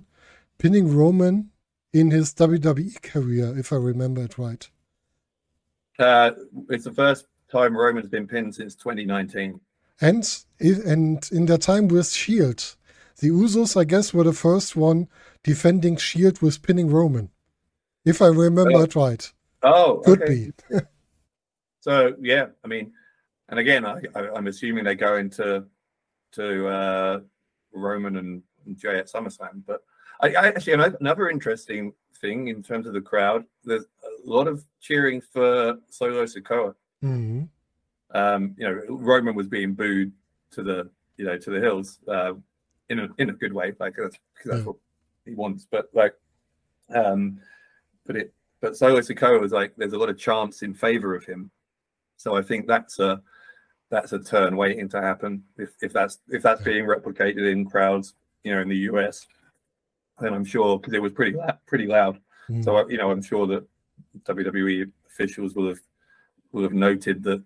[0.58, 1.48] pinning Roman
[1.92, 4.68] in his WWE career, if I remember it right.
[5.98, 6.30] uh
[6.68, 9.60] it's the first time roman's been pinned since 2019
[10.00, 10.24] And
[10.60, 12.76] and in their time with Shield,
[13.20, 15.08] the Usos, I guess, were the first one
[15.42, 17.30] defending Shield with pinning Roman,
[18.04, 18.82] if I remember Oh.
[18.82, 19.32] it right.
[19.62, 20.52] oh Could okay.
[20.70, 20.78] be.
[21.80, 22.92] so yeah i mean
[23.48, 24.00] and again I,
[24.36, 25.64] i'm assuming they go into
[26.32, 27.20] to uh
[27.72, 29.82] roman and, and jay at summerslam but
[30.22, 34.46] I, I actually ano- another interesting thing in terms of the crowd there's a lot
[34.46, 36.74] of cheering for solo Sikoa.
[37.02, 37.48] Mhm.
[38.14, 40.12] um, you know, Roman was being booed
[40.50, 42.34] to the, you know, to the hills, uh,
[42.88, 44.66] in a in a good way, like that's because that's Yeah.
[44.66, 44.76] what
[45.24, 45.66] he wants.
[45.70, 46.14] But like,
[46.94, 47.40] um,
[48.04, 51.24] but it, but Solo Sikoa was like, there's a lot of chance in favor of
[51.24, 51.50] him,
[52.16, 53.22] so I think that's a
[53.90, 55.44] that's a turn waiting to happen.
[55.56, 58.14] If if that's if that's being replicated in crowds,
[58.44, 59.26] you know, in the US,
[60.20, 62.20] then I'm sure because it was pretty pretty loud.
[62.48, 62.64] Mhm.
[62.64, 63.66] So you know, I'm sure that
[64.24, 65.80] WWE officials will have
[66.52, 67.42] will have noted that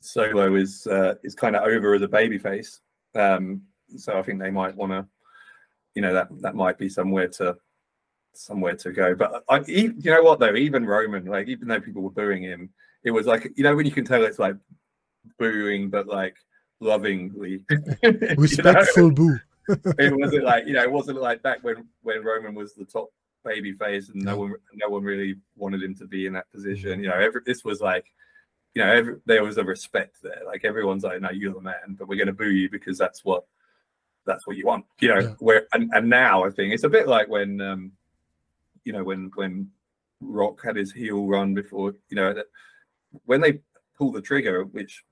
[0.00, 2.80] Solo is uh, is kind of over as a babyface.
[3.14, 3.62] Um,
[3.96, 5.06] so I think they might want to,
[5.94, 7.56] you know, that that might be somewhere to
[8.32, 9.14] somewhere to go.
[9.14, 12.70] But I, you know what though, even Roman, like even though people were booing him,
[13.04, 14.56] it was like you know when you can tell it's like
[15.38, 16.36] booing, but like
[16.80, 17.64] lovingly.
[18.02, 18.34] You know?
[18.36, 19.38] Respectful boo.
[19.68, 23.10] It wasn't like you know, it wasn't like back when when Roman was the top
[23.44, 27.02] baby face and no one no one really wanted him to be in that position.
[27.02, 28.06] You know, every this was like,
[28.74, 30.42] you know, every, there was a respect there.
[30.46, 33.24] Like everyone's like, no, you're the man, but we're going to boo you because that's
[33.24, 33.44] what
[34.26, 34.84] that's what you want.
[35.00, 35.34] You know, Yeah.
[35.40, 37.92] where and, and now I think it's a bit like when um,
[38.84, 39.70] you know, when when
[40.20, 42.42] Rock had his heel run before, you know,
[43.26, 43.60] when they
[43.98, 45.04] pull the trigger, which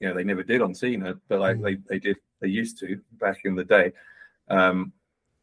[0.00, 1.62] you know they never did on Cena, but like Mm.
[1.62, 3.92] they they did they used to back in the day.
[4.48, 4.92] Um,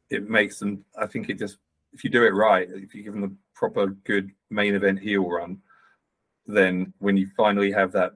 [0.09, 0.85] it makes them.
[0.97, 1.57] I think it just
[1.93, 5.29] if you do it right, if you give them the proper good main event heel
[5.29, 5.61] run,
[6.45, 8.13] then when you finally have that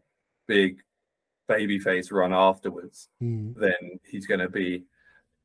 [0.48, 0.82] big
[1.50, 3.56] babyface run afterwards, Mhm.
[3.56, 4.84] then he's going to be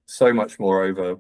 [0.07, 1.19] so much more over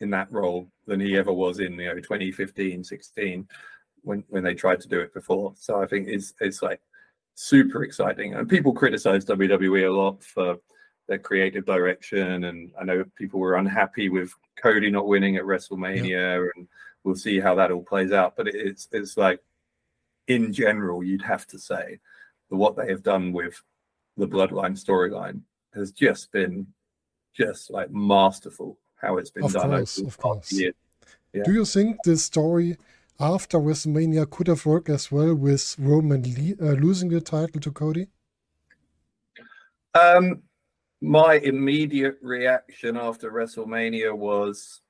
[0.00, 3.48] in that role than he ever was in you know 2015 16
[4.02, 6.82] when when they tried to do it before so i think it's it's like
[7.34, 8.34] super exciting.
[8.34, 10.56] And people criticize wwe a lot for
[11.08, 12.44] their creative direction.
[12.44, 16.68] And i know people were unhappy with cody not winning at wrestlemania and
[17.02, 18.36] we'll see how that all plays out.
[18.36, 19.40] But it's it's like
[20.28, 21.98] in general you'd have to say
[22.50, 23.60] that what they have done with
[24.16, 25.40] the bloodline storyline
[25.74, 26.66] has just been
[27.34, 30.52] just like masterful how it's been Of done course, of course.
[30.52, 30.70] Yeah.
[31.44, 32.76] Do you think this story
[33.20, 36.22] after WrestleMania could have worked as well with Roman
[36.60, 38.08] uh, losing the title to Cody?
[39.94, 40.42] Um,
[41.00, 44.80] my immediate reaction after WrestleMania was,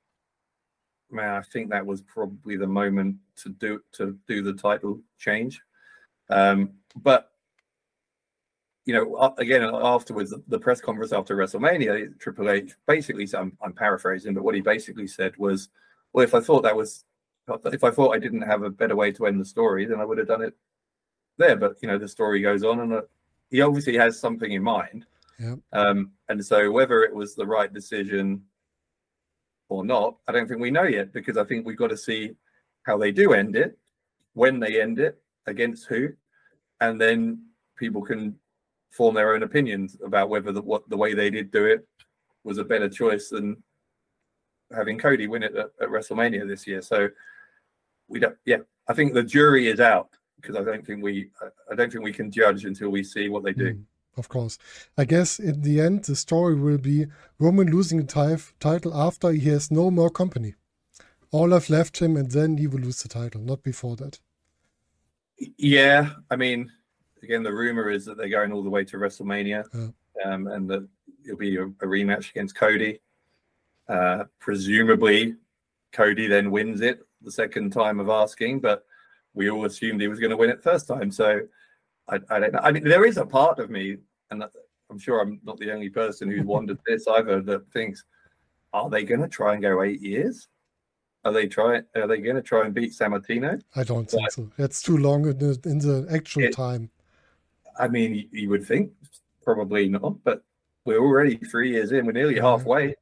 [1.11, 5.61] man, I think that was probably the moment to do to do the title change.
[6.29, 7.31] Um, but
[8.85, 14.33] you know, again afterwards, the press conference after WrestleMania, Triple H basically, I'm, I'm paraphrasing,
[14.33, 15.69] but what he basically said was,
[16.13, 17.03] "Well, if I thought that was,
[17.65, 20.05] if I thought I didn't have a better way to end the story, then I
[20.05, 20.53] would have done it
[21.37, 23.01] there." But you know, the story goes on, and uh,
[23.49, 25.05] he obviously has something in mind.
[25.39, 25.55] Yeah.
[25.73, 28.41] Um, and so whether it was the right decision
[29.69, 32.31] or not, I don't think we know yet because I think we've got to see
[32.83, 33.77] how they do end it,
[34.33, 36.09] when they end it, against who,
[36.81, 37.43] and then
[37.77, 38.35] people can
[38.91, 41.85] form their own opinions about whether the what the way they did do it
[42.43, 43.61] was a better choice than
[44.73, 46.81] having Cody win it at, at WrestleMania this year.
[46.81, 47.09] So
[48.07, 48.35] we don't.
[48.45, 51.29] Yeah, I think the jury is out because I don't think we
[51.71, 53.73] I don't think we can judge until we see what they do.
[53.73, 53.83] Mm,
[54.17, 54.57] of course,
[54.97, 57.07] I guess in the end the story will be
[57.39, 60.55] Roman losing the title after he has no more company.
[61.33, 64.19] Olaf left him, and then he will lose the title, not before that.
[65.57, 66.71] Yeah, I mean,
[67.23, 70.31] again, the rumor is that they're going all the way to WrestleMania, yeah.
[70.31, 70.87] um, and that
[71.25, 72.99] it'll be a, a rematch against Cody.
[73.89, 75.35] Uh, presumably,
[75.91, 78.85] Cody then wins it the second time of asking, but
[79.33, 81.11] we all assumed he was going to win it first time.
[81.11, 81.41] So
[82.07, 82.59] I, I don't know.
[82.59, 83.97] I mean, there is a part of me,
[84.31, 84.43] and
[84.89, 88.03] I'm sure I'm not the only person who's wondered this either, that thinks,
[88.73, 90.47] are they going to try and go eight years?
[91.23, 91.83] Are they trying?
[91.95, 93.59] Are they going to try and beat Sammartino?
[93.75, 94.49] I don't think so.
[94.57, 96.91] That's too long in the, in the actual it, time.
[97.79, 98.91] I mean, you, you, would think
[99.43, 100.43] probably not, but
[100.85, 102.05] we're already three years in.
[102.05, 102.95] We're nearly halfway.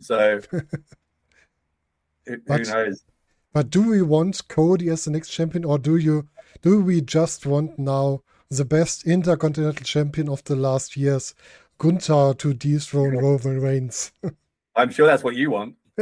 [0.00, 3.04] So who but, knows?
[3.52, 6.28] But do we want Cody as the next champion, or do you
[6.62, 11.34] do we just want now the best intercontinental champion of the last years,
[11.78, 14.12] Gunther, to dethrone Roman Reigns?
[14.76, 15.74] I'm sure that's what you want.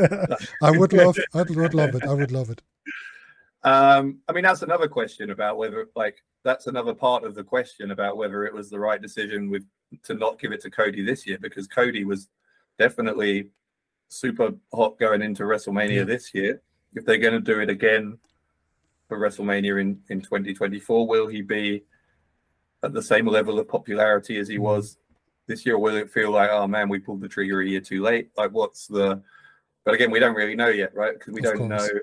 [0.62, 2.04] I would love, I would love it.
[2.04, 2.62] I would love it.
[3.64, 7.90] Um, I mean, that's another question about whether, like, that's another part of the question
[7.90, 9.64] about whether it was the right decision with
[10.04, 12.28] to not give it to Cody this year because Cody was
[12.78, 13.48] definitely
[14.08, 16.04] super hot going into WrestleMania yeah.
[16.04, 16.62] this year.
[16.94, 18.18] If they're going to do it again
[19.08, 21.84] for WrestleMania in in 2024, will he be
[22.82, 24.62] at the same level of popularity as he mm.
[24.62, 24.98] was
[25.46, 25.78] this year?
[25.78, 28.30] Will it feel like, oh man, we pulled the trigger a year too late?
[28.36, 29.22] Like, what's the
[29.88, 31.18] but again, we don't really know yet, right?
[31.18, 31.90] Because we of don't course.
[31.90, 32.00] know.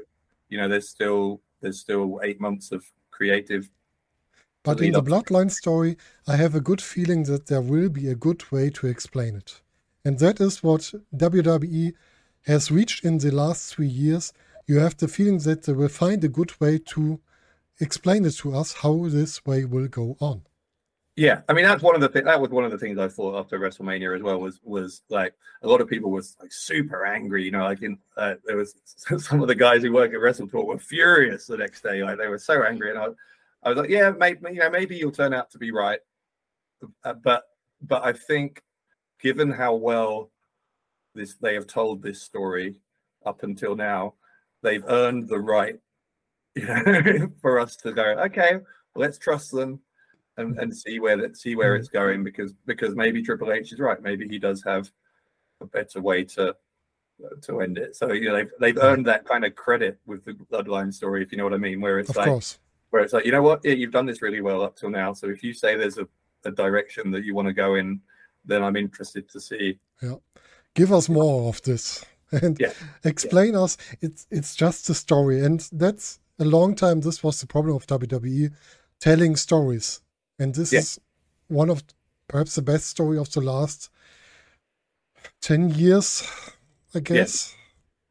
[0.50, 3.70] You know, there's still there's still eight months of creative.
[4.64, 5.96] But in the bloodline story,
[6.28, 9.62] I have a good feeling that there will be a good way to explain it,
[10.04, 11.94] and that is what WWE
[12.48, 14.34] has reached in the last three years.
[14.68, 17.20] You have the feeling that they will find a good way to
[17.80, 20.44] explain it to us how this way will go on.
[21.16, 23.08] Yeah, I mean that's one of the th- that was one of the things I
[23.08, 27.06] thought after WrestleMania as well was was like a lot of people was like super
[27.06, 30.20] angry, you know, like in uh, there was some of the guys who work at
[30.20, 33.08] WrestleTalk were furious the next day, like they were so angry, and I,
[33.64, 36.00] I was like, yeah, maybe you know maybe you'll turn out to be right,
[37.06, 37.44] uh, but
[37.82, 38.62] but I think
[39.22, 40.32] given how well
[41.14, 42.76] this they have told this story
[43.26, 44.16] up until now,
[44.66, 45.80] they've earned the right,
[46.56, 48.60] you know, for us to go, okay,
[48.96, 49.80] let's trust them
[50.38, 53.80] and, and see where that see where it's going because because maybe Triple H is
[53.80, 54.02] right.
[54.02, 54.92] Maybe he does have
[55.62, 56.56] a better way to
[57.44, 57.96] to end it.
[57.96, 61.32] So you know they've they've earned that kind of credit with the Bloodline story, if
[61.32, 61.80] you know what I mean.
[61.80, 62.60] Where it's of like course.
[62.90, 65.14] where it's like you know what, yeah, you've done this really well up till now.
[65.14, 66.08] So if you say there's a,
[66.44, 68.02] a direction that you want to go in,
[68.44, 69.80] then I'm interested to see.
[70.02, 70.16] Yeah,
[70.74, 72.04] give us more of this
[72.42, 72.74] and yeah.
[73.04, 73.62] explain yeah.
[73.62, 73.78] us.
[74.02, 77.02] It's it's just a story, and that's a long time.
[77.02, 78.52] This was the problem of WWE,
[79.00, 80.02] telling stories
[80.40, 80.80] and this yeah.
[80.80, 81.00] is
[81.48, 81.84] one of
[82.28, 83.90] perhaps the best story of the last
[85.42, 86.28] 10 years,
[86.94, 87.56] I guess.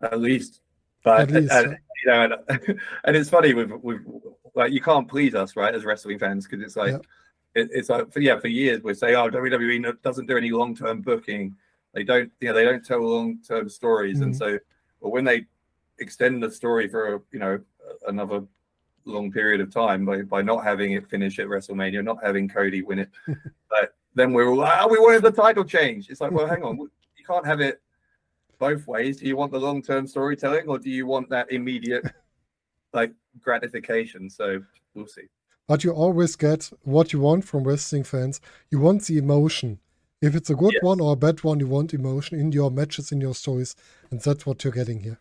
[0.01, 0.61] At least.
[1.03, 4.01] But, At least, and, you know, and, and, it's funny with, with,
[4.55, 6.95] like, you can't please us, right, as wrestling fans, because it's like,
[7.55, 10.75] it, it's like, for, yeah, for years we say, oh, WWE doesn't do any long
[10.75, 11.55] term booking.
[11.95, 14.17] They don't, you know, they don't tell long term stories.
[14.17, 14.25] Mm-hmm.
[14.25, 14.59] And so,
[15.01, 15.47] but when they
[15.99, 17.61] extend the story for, a, you know,
[18.07, 18.45] another
[19.05, 22.83] long period of time by, by not having it finish at WrestleMania, not having Cody
[22.83, 23.11] win it.
[23.71, 26.11] but then we're all like, oh, we wanted the title change.
[26.11, 26.79] It's like, well, hang on,
[27.17, 27.81] you can't have it
[28.59, 29.19] both ways.
[29.19, 32.05] Do you want the long term storytelling or do you want that immediate
[32.93, 34.31] like gratification?
[34.31, 34.63] So
[34.95, 35.29] we'll see.
[35.67, 38.41] But you always get what you want from wrestling fans.
[38.71, 39.79] You want the emotion.
[40.25, 40.83] If it's a good yes.
[40.83, 43.77] one or a bad one, you want emotion in your matches, in your stories,
[44.11, 45.21] and that's what you're getting here.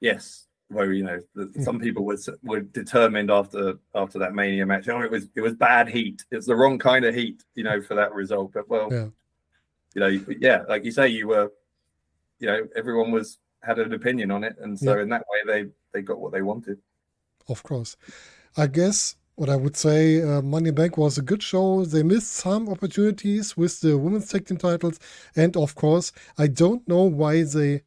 [0.00, 1.62] Yes, where you know hmm.
[1.62, 4.88] some people were were determined after after that mania match.
[4.88, 6.24] Oh, it was it was bad heat.
[6.32, 8.54] It's the wrong kind of heat, you know, for that result.
[8.54, 9.06] But well, yeah.
[9.94, 11.52] you know, yeah, like you say, you were,
[12.40, 15.02] you know, everyone was had an opinion on it, and so yeah.
[15.02, 16.78] in that way, they they got what they wanted.
[17.48, 17.96] Of course,
[18.56, 21.84] I guess what I would say, uh, Money Bank was a good show.
[21.84, 24.98] They missed some opportunities with the women's tag team titles,
[25.36, 27.82] and of course, I don't know why they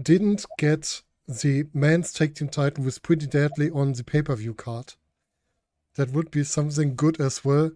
[0.00, 4.54] didn't get the men's tag team title with Pretty Deadly on the pay per view
[4.54, 4.94] card.
[5.96, 7.72] That would be something good as well.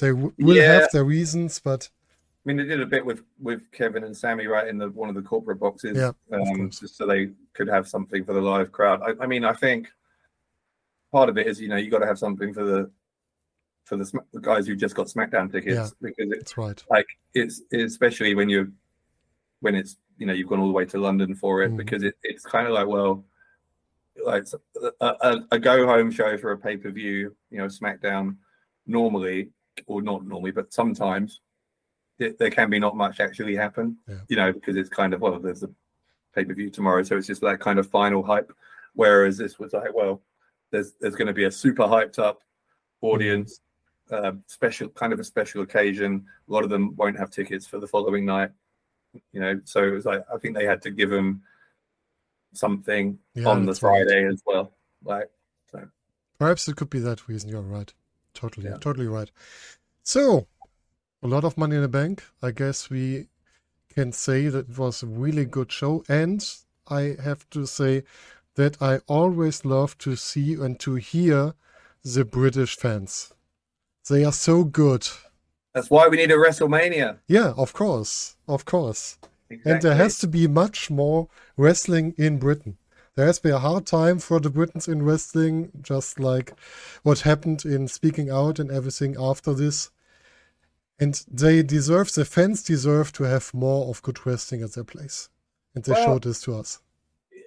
[0.00, 0.72] They w- will yeah.
[0.72, 1.90] have their reasons, but
[2.46, 5.08] I mean, they did a bit with with Kevin and Sammy, right in the one
[5.08, 8.70] of the corporate boxes, yeah, um, just so they could have something for the live
[8.70, 9.02] crowd.
[9.02, 9.88] I, I mean, I think
[11.16, 12.90] part of it is you know you got to have something for the
[13.84, 14.04] for the,
[14.34, 16.82] the, guys who just got SmackDown tickets yeah, because it's right.
[16.90, 18.68] Like it's especially when you're
[19.60, 21.78] when it's you know you've gone all the way to London for it mm.
[21.78, 23.24] because it, it's kind of like well
[24.24, 24.46] like
[25.00, 28.36] a, a, a go home show for a pay per view, you know, SmackDown
[28.86, 29.50] normally
[29.86, 31.40] or not normally, but sometimes
[32.18, 34.16] it, there can be not much actually happen, Yeah.
[34.28, 35.70] you know, because it's kind of well, there's a
[36.34, 38.52] pay per view tomorrow, so it's just that kind of final hype.
[38.94, 40.22] Whereas this was like, well,
[40.70, 42.40] there's there's going to be a super hyped up
[43.00, 43.60] audience,
[44.10, 46.24] uh, special kind of a special occasion.
[46.48, 48.50] A lot of them won't have tickets for the following night,
[49.32, 49.60] you know.
[49.64, 51.42] So it was like I think they had to give them
[52.54, 54.06] something Yeah, on the that's right.
[54.06, 54.72] Friday as well.
[55.04, 55.30] Like,
[55.70, 55.86] so
[56.38, 57.50] Perhaps it could be that reason.
[57.50, 57.92] You're right.
[58.34, 58.76] Totally, Yeah.
[58.78, 59.30] totally right.
[60.02, 60.46] So,
[61.22, 62.24] a lot of money in the bank.
[62.42, 63.28] I guess we
[63.88, 66.04] can say that it was a really good show.
[66.08, 66.46] And
[66.88, 68.04] I have to say
[68.56, 71.54] that I always love to see and to hear
[72.02, 73.32] the British fans.
[74.08, 75.08] They are so good.
[75.74, 77.18] that's why we need a WrestleMania.
[77.28, 78.36] Yeah, of course.
[78.48, 79.18] Of course.
[79.50, 79.72] Exactly.
[79.72, 82.78] And there has to be much more wrestling in Britain.
[83.14, 86.52] There has been a hard time for the Britons in wrestling, just like
[87.02, 89.90] what happened in Speaking Out and everything after this.
[90.98, 95.28] And they deserve, the fans deserve to have more of good wrestling at their place.
[95.74, 96.80] And they Well, showed this to us.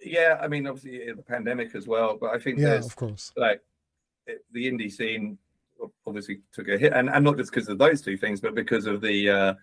[0.04, 3.32] Yeah, I mean, obviously the pandemic as well, but I think Yeah, there's of course.
[3.36, 3.62] like
[4.28, 5.38] it- the indie scene
[6.06, 8.86] obviously took a hit, and, and not just because of those two things, but because
[8.86, 9.54] of the uh,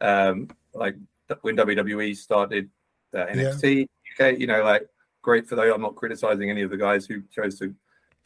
[0.00, 0.96] um, like
[1.42, 2.70] when WWE started
[3.14, 4.38] uh, NXT UK.
[4.38, 4.88] You know, like
[5.22, 5.72] great for those.
[5.74, 7.74] I'm not criticizing any of the guys who chose to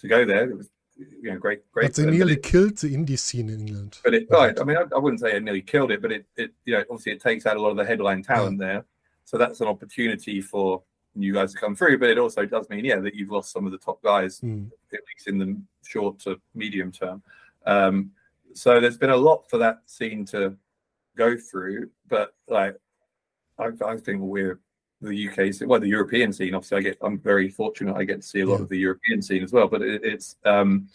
[0.00, 0.50] to go there.
[0.50, 1.86] It was you know great, great.
[1.86, 3.98] But they them, nearly it, killed the indie scene in England.
[4.04, 4.58] but it right.
[4.61, 6.80] I mean, I, I wouldn't say it nearly killed it, but it it you know
[6.90, 8.84] obviously it takes out a lot of the headline talent there.
[9.24, 10.82] So that's an opportunity for
[11.16, 13.66] you guys to come through, but it also does mean yeah that you've lost some
[13.66, 14.66] of the top guys Hmm.
[14.92, 17.22] at least in the short to medium term.
[17.66, 18.12] Um,
[18.54, 20.56] so there's been a lot for that scene to
[21.16, 22.76] go through, but like
[23.58, 24.61] I, I think we're
[25.02, 26.54] the UK, well, the European scene.
[26.54, 27.96] Obviously, I get I'm very fortunate.
[27.96, 28.62] I get to see a lot Yeah.
[28.62, 30.88] of the European scene as well, but it, it's um,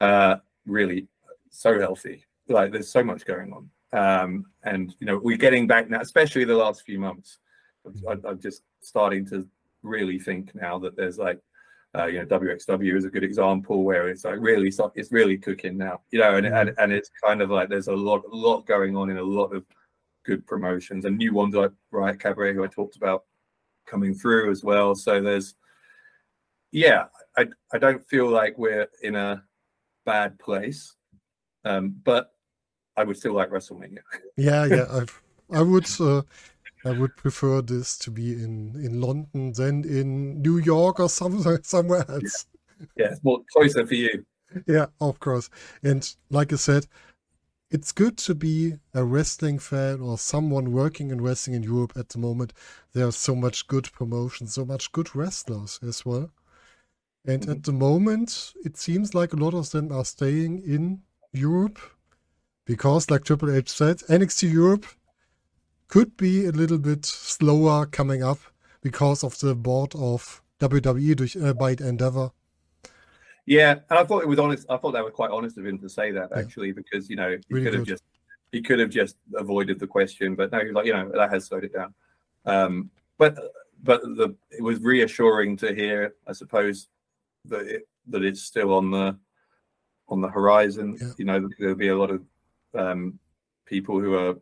[0.00, 0.36] uh,
[0.66, 1.06] really
[1.50, 2.24] so healthy.
[2.48, 6.44] Like there's so much going on, um, and you know we're getting back now, especially
[6.44, 7.38] the last few months.
[8.08, 9.46] I, I'm just starting to
[9.82, 11.40] really think now that there's like
[11.98, 15.76] uh, you know, WXW is a good example where it's like really it's really cooking
[15.76, 18.64] now, you know, and, and and it's kind of like there's a lot a lot
[18.66, 19.64] going on in a lot of
[20.24, 23.24] good promotions and new ones like Riot Cabaret, who I talked about
[23.86, 24.94] coming through as well.
[24.94, 25.56] So there's
[26.70, 27.06] yeah,
[27.36, 29.42] I I don't feel like we're in a
[30.06, 30.94] bad place,
[31.64, 32.32] um, but
[32.96, 33.98] I would still like WrestleMania.
[34.36, 34.84] Yeah, yeah.
[35.52, 36.22] I, I would, uh,
[36.84, 41.60] I would prefer this to be in in London than in New York or somewhere
[41.62, 42.46] somewhere else.
[42.96, 44.24] Yeah, it's more closer for you.
[44.66, 45.50] Yeah, of course.
[45.82, 46.86] And like I said,
[47.70, 52.08] it's good to be a wrestling fan or someone working in wrestling in Europe at
[52.08, 52.52] the moment.
[52.92, 56.30] There's so much good promotion, so much good wrestlers as well.
[57.24, 57.60] And at mm-hmm.
[57.62, 61.02] the moment, it seems like a lot of them are staying in
[61.32, 61.78] Europe
[62.64, 64.86] because, like Triple H said, NXT Europe
[65.90, 68.38] could be a little bit slower coming up
[68.80, 72.30] because of the board of WWE durch, uh, by Endeavor.
[73.46, 74.66] Yeah, and I thought it was honest.
[74.70, 76.38] I thought they were quite honest of him to say that Yeah.
[76.38, 78.04] actually, because you know he Really could have just
[78.52, 81.30] he could have just avoided the question, but no, he was like, you know, that
[81.32, 81.94] has slowed it down.
[82.46, 83.36] Um, but
[83.82, 86.88] but the it was reassuring to hear, I suppose,
[87.46, 89.18] that it, that it's still on the
[90.08, 90.96] on the horizon.
[91.00, 91.12] Yeah.
[91.18, 92.22] You know, there'll be a lot of
[92.74, 93.18] um,
[93.66, 94.36] people who are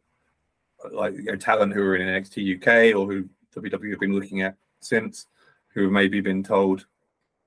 [0.92, 4.42] like you know, talent who are in NXT UK or who WWE have been looking
[4.42, 5.26] at since,
[5.74, 6.86] who have maybe been told,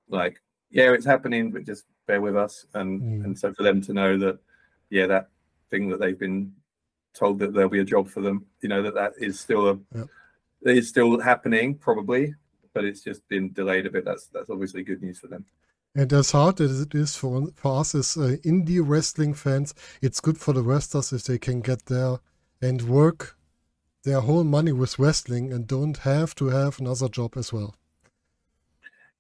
[0.09, 2.65] like, yeah, it's happening, but just bear with us.
[2.73, 3.25] And Mm.
[3.25, 4.39] and so for them to know that,
[4.89, 5.29] yeah, that
[5.69, 6.53] thing that they've been
[7.13, 9.79] told that there'll be a job for them, you know, that that is still a
[10.63, 12.36] it is still happening probably,
[12.73, 14.05] but it's just been delayed a bit.
[14.05, 15.45] That's that's obviously good news for them.
[15.93, 20.21] And as hard as it is for, for us as uh, indie wrestling fans, it's
[20.21, 22.19] good for the wrestlers if they can get there
[22.62, 23.36] and work
[24.03, 27.76] their whole money with wrestling and don't have to have another job as well.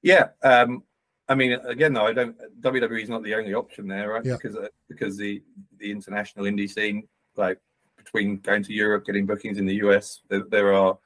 [0.01, 0.83] Yeah, um,
[1.29, 2.35] I mean, again, though, I don't.
[2.61, 4.25] WWE is not the only option there, right?
[4.25, 4.33] Yeah.
[4.33, 5.41] Because uh, because the
[5.77, 7.59] the international indie scene, like
[7.97, 10.97] between going to Europe, getting bookings in the US, there, there are.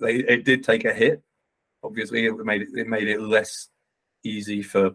[0.00, 1.22] They, it did take a hit.
[1.82, 3.68] Obviously, it made it, it made it less
[4.22, 4.94] easy for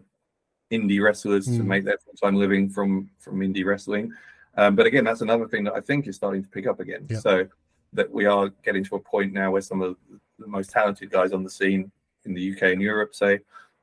[0.72, 1.66] indie wrestlers to Mm.
[1.66, 4.12] make their full time living from from indie wrestling.
[4.56, 7.06] Um, but again, that's another thing that I think is starting to pick up again.
[7.08, 7.18] Yeah.
[7.18, 7.46] So
[7.92, 9.96] that we are getting to a point now where some of
[10.38, 11.90] the most talented guys on the scene
[12.24, 13.40] in the UK and Europe, say,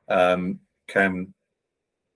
[0.08, 1.32] um, can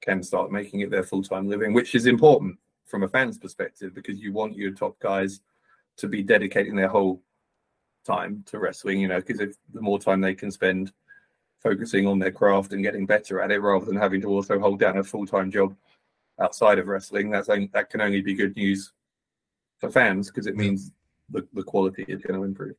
[0.01, 3.95] can start making it their full time living, which is important from a fan's perspective
[3.95, 5.41] because you want your top guys
[5.97, 7.23] to be dedicating their whole
[8.05, 9.01] time to wrestling.
[9.01, 10.93] You know, because if the more time they can spend
[11.63, 14.81] focusing on their craft and getting better at it rather than having to also hold
[14.81, 15.75] down a full time job
[16.43, 17.31] outside of wrestling.
[17.31, 18.93] That's only, that can only be good news
[19.79, 20.93] for fans because it means
[21.31, 22.75] the, the quality is going to improve.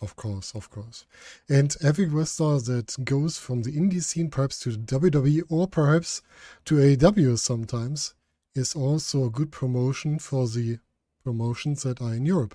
[0.00, 1.06] Of course, of course.
[1.48, 6.22] And every wrestler that goes from the indie scene perhaps to the WWE or perhaps
[6.66, 8.14] to AEW sometimes
[8.54, 10.78] is also a good promotion for the
[11.24, 12.54] promotions that are in Europe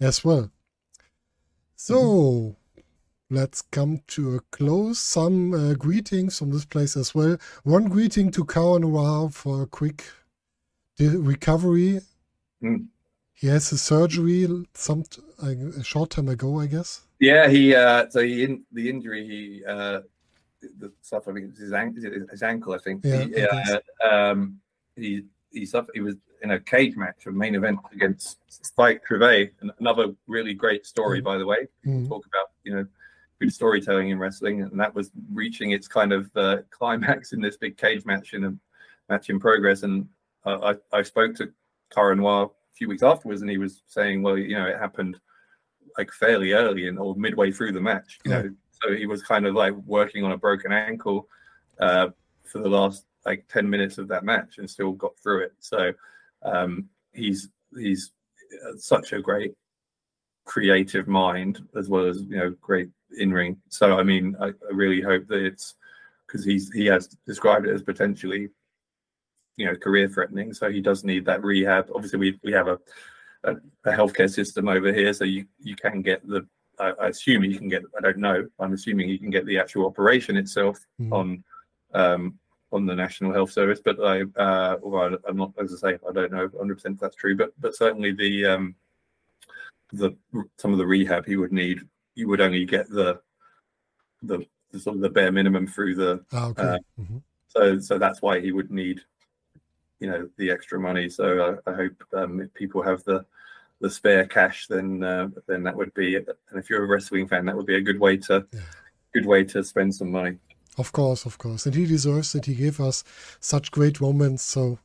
[0.00, 0.50] as well.
[1.74, 2.56] So.
[3.30, 4.98] Let's come to a close.
[4.98, 7.38] Some uh, greetings from this place as well.
[7.64, 10.04] One greeting to Cara for a quick
[10.98, 12.00] recovery.
[12.62, 12.86] Mm
[13.36, 15.04] he has his surgery some
[15.42, 17.02] a short time ago, I guess.
[17.20, 20.00] Yeah, he uh, so he in the injury he uh,
[20.78, 23.04] the stuff I think his, ankle, his ankle I think.
[23.04, 24.58] Yeah, he, uh, um,
[24.96, 25.22] he
[25.52, 25.92] he suffered.
[25.94, 30.86] He was in a cage match, a main event against Spike Trivet, another really great
[30.86, 31.24] story, mm.
[31.24, 31.68] by the way.
[31.86, 32.08] Mm.
[32.08, 32.86] Talk about you know
[33.40, 37.56] good storytelling in wrestling, and that was reaching its kind of uh, climax in this
[37.56, 38.54] big cage match in a
[39.08, 39.82] match in progress.
[39.82, 40.08] And
[40.44, 41.52] uh, I I spoke to
[41.92, 45.18] Cara Noir a few weeks afterwards, and he was saying, well, you know, it happened
[45.98, 48.18] like fairly early and or midway through the match.
[48.24, 48.42] You yeah.
[48.42, 48.50] know,
[48.82, 51.28] so he was kind of like working on a broken ankle
[51.80, 52.08] uh,
[52.44, 55.52] for the last like ten minutes of that match and still got through it.
[55.60, 55.92] So
[56.42, 58.12] um, he's he's
[58.66, 59.54] uh, such a great
[60.46, 62.88] creative mind as well as you know great
[63.18, 63.58] in ring.
[63.68, 65.74] So I mean, I, I really hope that it's
[66.26, 68.48] because he's he has described it as potentially
[69.56, 70.54] you know career threatening.
[70.54, 71.88] So he does need that rehab.
[71.94, 72.78] Obviously, we we have a
[73.44, 76.46] a, a healthcare system over here, so you you can get the.
[76.78, 77.82] I, I, assume you can get.
[77.96, 78.46] I don't know.
[78.58, 81.10] I'm assuming you can get the actual operation itself mm.
[81.10, 81.44] on
[81.94, 82.38] um,
[82.70, 83.80] on the National Health Service.
[83.82, 87.00] But I, uh, well, I'm not as I say, I don't know 100 percent if
[87.00, 87.34] that's true.
[87.34, 88.74] But but certainly the um,
[89.92, 90.16] the
[90.58, 91.80] some of the rehab he would need,
[92.14, 93.20] you would only get the
[94.22, 96.24] the, the sort of the bare minimum through the.
[96.32, 96.62] Oh, okay.
[96.62, 97.18] Uh, mm-hmm.
[97.48, 99.00] So so that's why he would need
[100.00, 101.08] you know the extra money.
[101.08, 103.24] So I, I hope um, if people have the
[103.80, 106.16] the spare cash, then uh, then that would be.
[106.16, 108.60] And if you're a wrestling fan, that would be a good way to yeah.
[109.14, 110.38] good way to spend some money.
[110.78, 112.46] Of course, of course, and he deserves it.
[112.46, 113.02] He gave us
[113.40, 114.42] such great moments.
[114.42, 114.78] So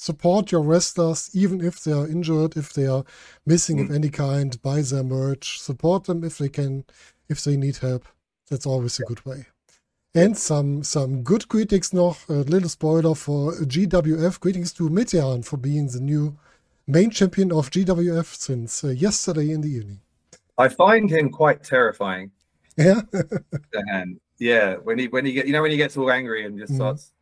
[0.00, 3.04] support your wrestlers, even if they are injured, if they are
[3.44, 3.84] missing mm.
[3.84, 4.60] of any kind.
[4.62, 5.60] Buy their merch.
[5.60, 6.84] Support them if they can,
[7.28, 8.06] if they need help.
[8.48, 9.46] That's always a good way.
[10.14, 14.40] And some some good critics noch, a little spoiler for GWF.
[14.40, 16.36] Greetings to Metehan for being the new
[16.86, 20.00] main champion of GWF since uh, yesterday in the evening.
[20.58, 22.32] I find him quite terrifying.
[22.76, 23.02] Yeah.
[23.74, 26.58] and yeah, when he when he get you know when he gets all angry and
[26.58, 26.76] just mm.
[26.76, 27.12] starts,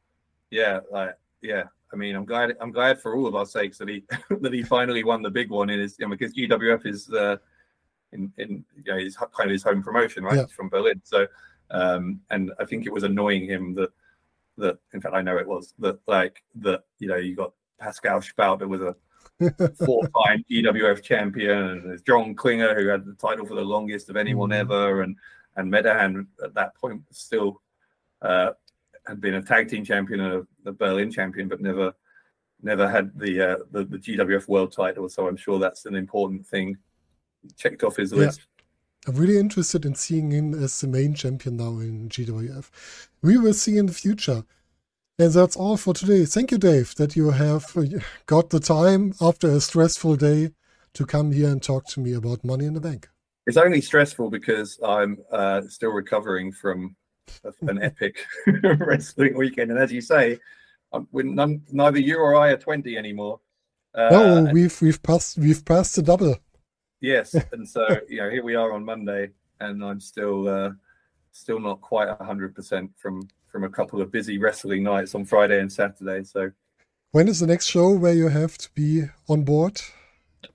[0.50, 1.64] yeah, like yeah.
[1.92, 4.04] I mean, I'm glad I'm glad for all of our sakes that he
[4.40, 7.36] that he finally won the big one in his you know, because GWF is uh,
[8.12, 10.36] in in you know his kind of his home promotion, right?
[10.36, 10.46] Yeah.
[10.46, 11.26] from Berlin, so
[11.70, 13.90] um, and I think it was annoying him that
[14.56, 18.20] that in fact I know it was that like that you know you got Pascal
[18.20, 18.94] Spalter was a
[19.84, 24.16] four-time GWF champion, and there's John Klinger who had the title for the longest of
[24.16, 24.56] anyone mm.
[24.56, 25.16] ever, and
[25.56, 27.60] and Metehan at that point still
[28.22, 28.50] uh,
[29.08, 31.94] had been a tag team champion and a, a Berlin champion, but never
[32.62, 35.08] never had the, uh, the, the GWF world title.
[35.08, 36.76] So I'm sure that's an important thing
[37.56, 38.40] checked off his list.
[39.06, 42.68] I'm really interested in seeing him as the main champion now in GWF.
[43.22, 44.44] We will see in the future.
[45.20, 46.24] And that's all for today.
[46.24, 47.76] Thank you, Dave, that you have
[48.26, 50.50] got the time after a stressful day
[50.94, 53.08] to come here and talk to me about Money in the Bank.
[53.46, 56.96] It's only stressful because I'm uh, still recovering from
[57.62, 58.24] an epic
[58.78, 59.70] wrestling weekend.
[59.70, 60.38] And as you say,
[61.12, 63.40] none, neither you or I are 20 anymore.
[63.94, 66.36] Uh, no, we've we've passed we've passed the double.
[67.00, 70.70] Yes, and so you know here we are on Monday, and I'm still uh,
[71.32, 75.58] still not quite hundred percent from from a couple of busy wrestling nights on Friday
[75.60, 76.22] and Saturday.
[76.24, 76.50] So,
[77.12, 79.80] when is the next show where you have to be on board?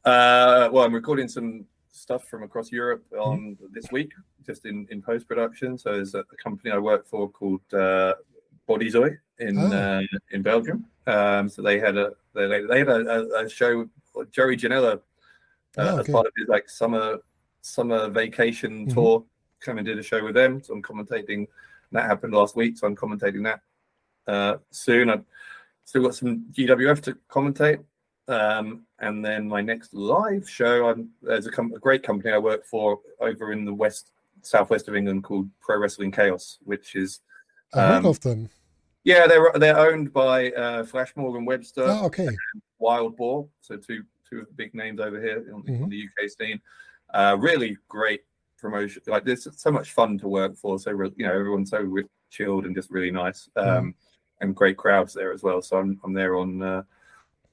[0.05, 1.65] Uh, well, I'm recording some
[2.03, 3.65] stuff from across Europe on mm-hmm.
[3.73, 4.11] this week,
[4.45, 5.77] just in in post production.
[5.77, 8.13] So there's a, company I work for called uh,
[8.69, 9.71] Bodyzoy in oh.
[9.71, 10.01] uh,
[10.31, 10.85] in Belgium.
[11.07, 13.89] Um, so they had a they, they had a, a, show.
[14.31, 14.99] Joey Janela uh,
[15.77, 15.99] oh, okay.
[16.01, 17.17] as part of his like summer
[17.61, 18.93] summer vacation mm-hmm.
[18.93, 19.23] tour.
[19.61, 21.47] Come and did a show with them, so I'm commentating.
[21.93, 23.61] That happened last week, so I'm commentating that
[24.31, 25.09] uh, soon.
[25.09, 25.23] I've
[25.85, 27.83] still got some GWF to commentate,
[28.27, 30.89] um, and then my next live show.
[30.89, 34.11] I'm, there's a, com- a great company I work for over in the west
[34.41, 37.21] southwest of England called Pro Wrestling Chaos, which is
[37.73, 38.49] um, I heard um, of them.
[39.03, 41.85] Yeah, they're they're owned by uh, Flash Morgan Webster.
[41.85, 42.29] Oh, okay.
[42.79, 45.83] Wild Boar, so two two of the big names over here on, mm-hmm.
[45.83, 46.61] on the UK scene.
[47.13, 48.21] Uh, really great
[48.57, 49.01] promotion.
[49.07, 50.79] Like there's so much fun to work for.
[50.79, 53.93] So you know, everyone's so re- chilled and just really nice, um,
[54.39, 55.61] and great crowds there as well.
[55.61, 56.83] So I'm I'm there on uh,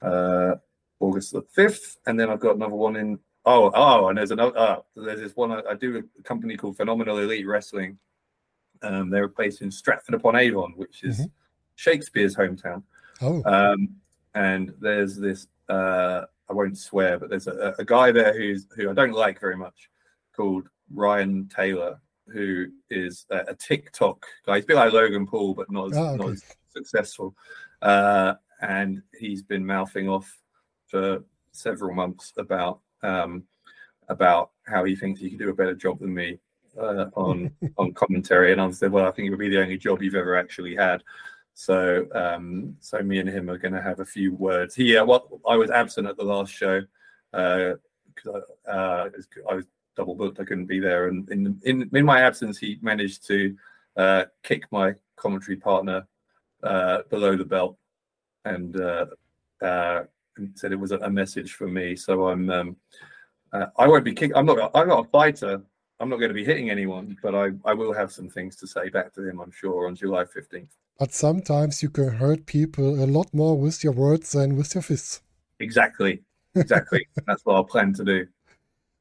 [0.01, 0.55] uh,
[0.99, 3.19] August the fifth, and then I've got another one in.
[3.45, 4.57] Oh, oh, and there's another.
[4.57, 7.97] Oh, there's this one I, I do a company called Phenomenal Elite Wrestling.
[8.83, 11.31] Um, they're based in Stratford upon Avon, which is Mhm.
[11.75, 12.83] Shakespeare's hometown.
[13.21, 13.95] Oh, Um,
[14.35, 18.89] and there's this uh, I won't swear, but there's a, a guy there who's who
[18.89, 19.89] I don't like very much,
[20.35, 24.55] called Ryan Taylor, who is a, a TikTok guy.
[24.57, 27.35] He's a bit like Logan Paul, but not as, Ah, not as successful.
[27.81, 30.37] Uh, and he's been mouthing off
[30.87, 33.43] for several months about um,
[34.09, 36.37] about how he thinks he can do a better job than me
[36.79, 38.51] uh, on on commentary.
[38.51, 40.75] And I said, well, I think it would be the only job you've ever actually
[40.75, 41.03] had.
[41.53, 44.73] So, um, so me and him are going to have a few words.
[44.73, 46.81] He, uh, what I was absent at the last show
[47.31, 49.65] because I, uh, was- I was
[49.95, 50.39] double booked.
[50.39, 53.55] I couldn't be there, and in in in my absence, he managed to
[53.97, 56.07] uh, kick my commentary partner
[56.63, 57.77] uh, below the belt,
[58.45, 59.05] and uh,
[59.61, 60.03] uh,
[60.55, 61.95] said it was a, message for me.
[61.95, 62.75] So I'm um,
[63.53, 64.31] uh, I won't be kick.
[64.35, 64.71] I'm not.
[64.73, 65.61] I'm not a fighter.
[65.99, 68.65] I'm not going to be hitting anyone, but I, I will have some things to
[68.65, 69.39] say back to him.
[69.39, 70.65] I'm sure on July 15th.
[70.97, 74.81] but sometimes you can hurt people a lot more with your words than with your
[74.81, 75.21] fists.
[75.59, 76.23] Exactly.
[76.55, 77.07] Exactly.
[77.27, 78.25] That's what I'll plan to do.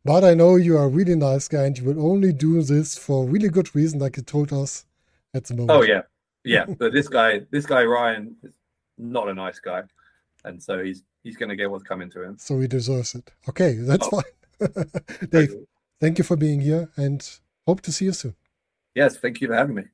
[0.05, 2.99] But I know you are a really nice guy and you will only do this
[2.99, 4.85] for really good reason, like you told us
[5.33, 5.71] at the moment.
[5.71, 6.03] Oh yeah,
[6.45, 6.65] yeah.
[6.79, 8.53] But this guy, this guy Ryan, is
[8.99, 9.83] not a nice guy,
[10.45, 12.37] and so he's he's going to get what's coming to him.
[12.39, 13.31] So he deserves it.
[13.49, 14.21] Okay, that's Oh.
[14.21, 14.85] fine.
[15.31, 15.55] Dave,
[16.01, 17.27] thank you for being here and
[17.67, 18.35] hope to see you soon.
[18.95, 19.85] Yes, thank you for having me.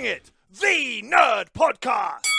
[0.00, 2.29] Bring It, the Nerd Podcast.